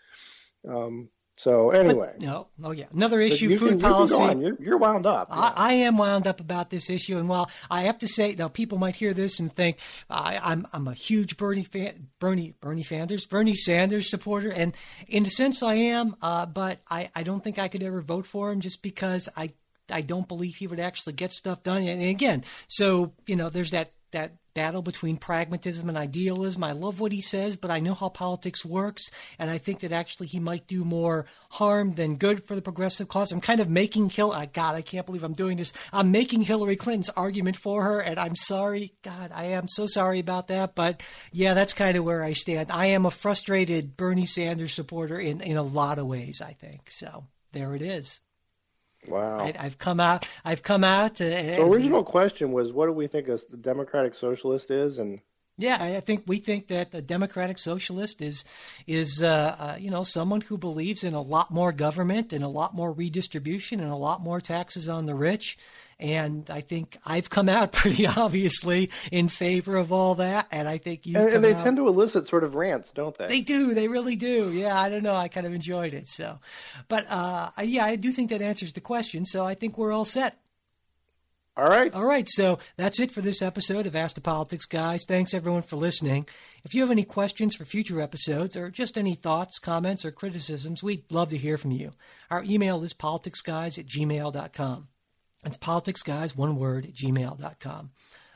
Um, 0.67 1.11
so 1.37 1.71
anyway, 1.71 2.15
but, 2.15 2.23
no, 2.23 2.49
oh 2.65 2.71
yeah, 2.71 2.87
another 2.95 3.21
issue: 3.21 3.59
food 3.59 3.79
policy. 3.79 4.17
You 4.17 4.41
you're, 4.41 4.57
you're, 4.59 4.79
wound 4.79 5.07
up. 5.07 5.29
I, 5.31 5.53
I, 5.55 5.73
am 5.75 5.99
wound 5.99 6.27
up 6.27 6.41
about 6.41 6.71
this 6.71 6.89
issue, 6.89 7.19
and 7.19 7.29
while 7.29 7.51
I 7.71 7.83
have 7.83 7.99
to 7.99 8.09
say, 8.09 8.35
now 8.35 8.49
people 8.49 8.79
might 8.79 8.97
hear 8.97 9.13
this 9.13 9.39
and 9.39 9.55
think 9.55 9.79
I, 10.09 10.41
I'm 10.43 10.67
I'm 10.73 10.89
a 10.89 10.95
huge 10.95 11.37
Bernie 11.37 11.63
fan, 11.63 12.09
Bernie 12.19 12.55
Bernie 12.61 12.83
Sanders, 12.83 13.27
Bernie 13.27 13.55
Sanders 13.55 14.11
supporter, 14.11 14.51
and 14.51 14.75
in 15.07 15.27
a 15.27 15.31
sense 15.31 15.63
I 15.63 15.75
am, 15.75 16.17
uh, 16.23 16.47
but 16.47 16.81
I 16.91 17.11
I 17.15 17.23
don't 17.23 17.45
think 17.45 17.59
I 17.59 17.69
could 17.69 17.83
ever 17.83 18.01
vote 18.01 18.25
for 18.25 18.51
him 18.51 18.61
just 18.61 18.83
because 18.83 19.29
I 19.37 19.53
I 19.91 20.01
don't 20.01 20.29
believe 20.29 20.57
he 20.57 20.67
would 20.67 20.81
actually 20.81 21.15
get 21.15 21.33
stuff 21.33 21.63
done. 21.63 21.83
And 21.83 22.03
again, 22.03 22.45
so 22.67 23.13
you 23.27 23.37
know, 23.37 23.49
there's 23.51 23.71
that 23.73 23.91
that 24.13 24.33
battle 24.55 24.83
between 24.83 25.17
pragmatism 25.17 25.89
and 25.89 25.97
idealism. 25.97 26.65
I 26.65 26.73
love 26.73 26.99
what 26.99 27.13
he 27.13 27.21
says, 27.21 27.55
but 27.55 27.71
I 27.71 27.79
know 27.79 27.95
how 27.95 28.09
politics 28.09 28.65
works, 28.65 29.09
and 29.39 29.51
I 29.51 29.59
think 29.59 29.81
that 29.81 29.93
actually 29.93 30.27
he 30.27 30.41
might 30.41 30.67
do 30.67 30.85
more 30.85 31.27
harm 31.51 31.93
than 31.93 32.17
good 32.17 32.45
for 32.45 32.57
the 32.57 32.63
progressive 32.63 33.07
cause. 33.07 33.31
I'm 33.31 33.41
kind 33.41 33.61
of 33.61 33.71
making 33.71 34.11
Hillary. 34.11 34.49
God, 34.53 34.75
I 34.75 34.83
can't 34.83 35.07
believe 35.07 35.23
I'm 35.23 35.33
doing 35.33 35.59
this. 35.59 35.73
I'm 35.93 36.11
making 36.11 36.43
Hillary 36.43 36.75
Clinton's 36.75 37.11
argument 37.11 37.57
for 37.57 37.85
her, 37.85 38.01
and 38.01 38.19
I'm 38.19 38.35
sorry. 38.35 38.95
God, 39.03 39.31
I 39.33 39.45
am 39.45 39.69
so 39.69 39.87
sorry 39.87 40.19
about 40.19 40.49
that. 40.49 40.75
But 40.75 41.03
yeah, 41.31 41.55
that's 41.55 41.73
kind 41.73 41.97
of 41.97 42.03
where 42.03 42.25
I 42.25 42.33
stand. 42.33 42.73
I 42.73 42.87
am 42.87 43.07
a 43.07 43.13
frustrated 43.13 43.97
Bernie 43.97 44.27
Sanders 44.27 44.73
supporter 44.73 45.21
in 45.21 45.41
in 45.41 45.57
a 45.57 45.63
lot 45.63 45.99
of 45.99 46.07
ways. 46.07 46.43
I 46.45 46.53
think 46.55 46.91
so. 46.91 47.27
There 47.53 47.77
it 47.77 47.83
is. 47.83 48.21
Wow. 49.07 49.39
I, 49.39 49.53
have 49.63 49.79
come 49.79 50.01
out. 50.01 50.29
I've 50.45 50.63
come 50.63 50.85
out. 50.85 51.21
Uh, 51.21 51.29
the 51.29 51.63
original 51.63 52.05
question 52.05 52.53
was, 52.53 52.73
what 52.73 52.87
do 52.87 52.93
we 52.93 53.07
think 53.07 53.29
a 53.29 53.39
democratic 53.61 54.15
socialist 54.15 54.71
is, 54.71 54.99
and 54.99 55.21
yeah, 55.61 55.79
I 55.81 55.99
think 55.99 56.23
we 56.27 56.39
think 56.39 56.69
that 56.69 56.95
a 56.95 57.03
democratic 57.03 57.59
socialist 57.59 58.23
is 58.23 58.45
is 58.87 59.23
uh, 59.23 59.57
uh, 59.59 59.77
you 59.79 59.91
know 59.91 60.05
someone 60.05 60.41
who 60.41 60.57
believes 60.57 61.03
in 61.03 61.15
a 61.15 61.21
lot 61.21 61.51
more 61.51 61.73
government 61.73 62.33
and 62.33 62.45
a 62.45 62.49
lot 62.49 62.75
more 62.75 62.93
redistribution 62.93 63.81
and 63.81 63.91
a 63.91 63.97
lot 63.97 64.21
more 64.21 64.41
taxes 64.41 64.89
on 64.89 65.07
the 65.07 65.17
rich. 65.17 65.59
And 66.01 66.49
I 66.49 66.61
think 66.61 66.97
I've 67.05 67.29
come 67.29 67.49
out 67.49 67.73
pretty 67.73 68.07
obviously 68.07 68.91
in 69.11 69.29
favor 69.29 69.77
of 69.77 69.93
all 69.93 70.17
that. 70.17 70.47
And 70.53 70.69
I 70.69 70.79
think 70.79 71.07
you 71.07 71.19
and, 71.19 71.29
and, 71.29 71.45
they 71.45 71.55
out, 71.55 71.65
tend 71.65 71.77
to 71.79 71.89
elicit 71.89 72.27
sort 72.29 72.45
of 72.45 72.55
rants, 72.55 72.93
don't 72.93 73.17
they? 73.17 73.27
They 73.27 73.41
do. 73.41 73.75
They 73.75 73.89
really 73.89 74.17
do. 74.17 74.53
Yeah, 74.53 74.79
I 74.79 74.89
don't 74.89 75.03
know. 75.03 75.15
I 75.15 75.29
kind 75.29 75.47
of 75.47 75.53
enjoyed 75.53 75.95
it. 75.95 76.09
So, 76.09 76.39
but 76.89 77.07
uh, 77.09 77.51
yeah, 77.63 77.85
I 77.85 77.97
do 77.97 78.13
think 78.13 78.31
that 78.31 78.43
answers 78.43 78.73
the 78.73 78.81
question. 78.81 79.25
So 79.25 79.45
I 79.45 79.55
think 79.55 79.77
we're 79.77 79.93
all 79.93 80.05
set. 80.05 80.39
All 81.59 81.67
right. 81.67 81.93
All 81.93 82.05
right. 82.05 82.29
So 82.29 82.61
that's 82.77 83.01
it 83.01 83.11
for 83.11 83.21
this 83.21 83.43
episode 83.43 83.85
of 83.85 83.97
Ask 83.97 84.15
the 84.15 84.21
Politics 84.21 84.65
Guys. 84.65 85.05
Thanks 85.05 85.35
everyone 85.35 85.63
for 85.63 85.75
listening. 85.75 86.29
If 86.63 86.73
you 86.73 86.83
have 86.83 86.91
any 86.93 87.03
questions 87.03 87.57
for 87.57 87.65
future 87.65 88.01
episodes 88.01 88.57
or 88.57 88.71
just 88.71 88.97
any 88.97 89.17
thoughts, 89.17 89.59
comments, 89.59 90.05
or 90.05 90.13
criticisms, 90.13 90.85
we'd 90.85 91.11
love 91.11 91.31
to 91.31 91.37
hear 91.37 91.59
from 91.59 91.73
you. 91.73 91.91
Our 92.31 92.45
email 92.45 92.85
is 92.85 92.95
politicsguys 92.95 93.77
at 93.77 93.87
gmail.com. 93.87 94.87
It's 95.45 95.57
politicsguys, 95.57 96.37
one 96.37 96.57
word, 96.57 96.89
gmail.com. 96.93 97.91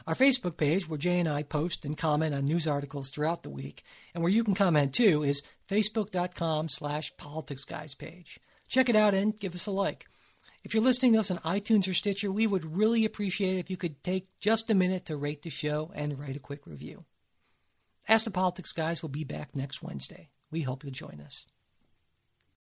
Our 0.07 0.15
Facebook 0.15 0.57
page, 0.57 0.89
where 0.89 0.99
Jay 0.99 1.21
and 1.21 1.29
I 1.29 1.43
post 1.43 1.85
and 1.85 1.97
comment 1.97 2.35
on 2.35 2.45
news 2.45 2.67
articles 2.67 3.09
throughout 3.09 3.43
the 3.43 3.51
week, 3.51 3.83
and 4.15 4.23
where 4.23 4.33
you 4.33 4.43
can 4.43 4.55
comment 4.55 4.95
too, 4.95 5.23
is 5.23 5.43
facebook.com 5.69 6.69
slash 6.69 7.15
politicsguys 7.15 7.97
page. 7.97 8.41
Check 8.69 8.89
it 8.89 8.97
out 8.97 9.15
and 9.15 9.39
give 9.39 9.55
us 9.55 9.67
a 9.67 9.71
like. 9.71 10.07
If 10.65 10.75
you're 10.75 10.83
listening 10.83 11.13
to 11.15 11.21
us 11.21 11.31
on 11.31 11.39
iTunes 11.39 11.89
or 11.89 11.95
Stitcher, 11.95 12.33
we 12.33 12.47
would 12.47 12.77
really 12.77 13.05
appreciate 13.05 13.57
it 13.57 13.61
if 13.61 13.71
you 13.71 13.77
could 13.77 14.03
take 14.03 14.27
just 14.41 14.71
a 14.71 14.75
minute 14.75 15.07
to 15.07 15.17
rate 15.17 15.43
the 15.43 15.51
show 15.51 15.91
and 15.95 16.19
write 16.19 16.37
a 16.37 16.41
quick 16.41 16.67
review. 16.67 17.05
Ask 18.09 18.25
the 18.25 18.31
Politics 18.31 18.73
Guys 18.73 19.03
will 19.03 19.09
be 19.09 19.25
back 19.25 19.55
next 19.55 19.83
Wednesday. 19.83 20.31
We 20.51 20.63
hope 20.63 20.83
you'll 20.85 20.93
join 20.93 21.21
us. 21.21 21.47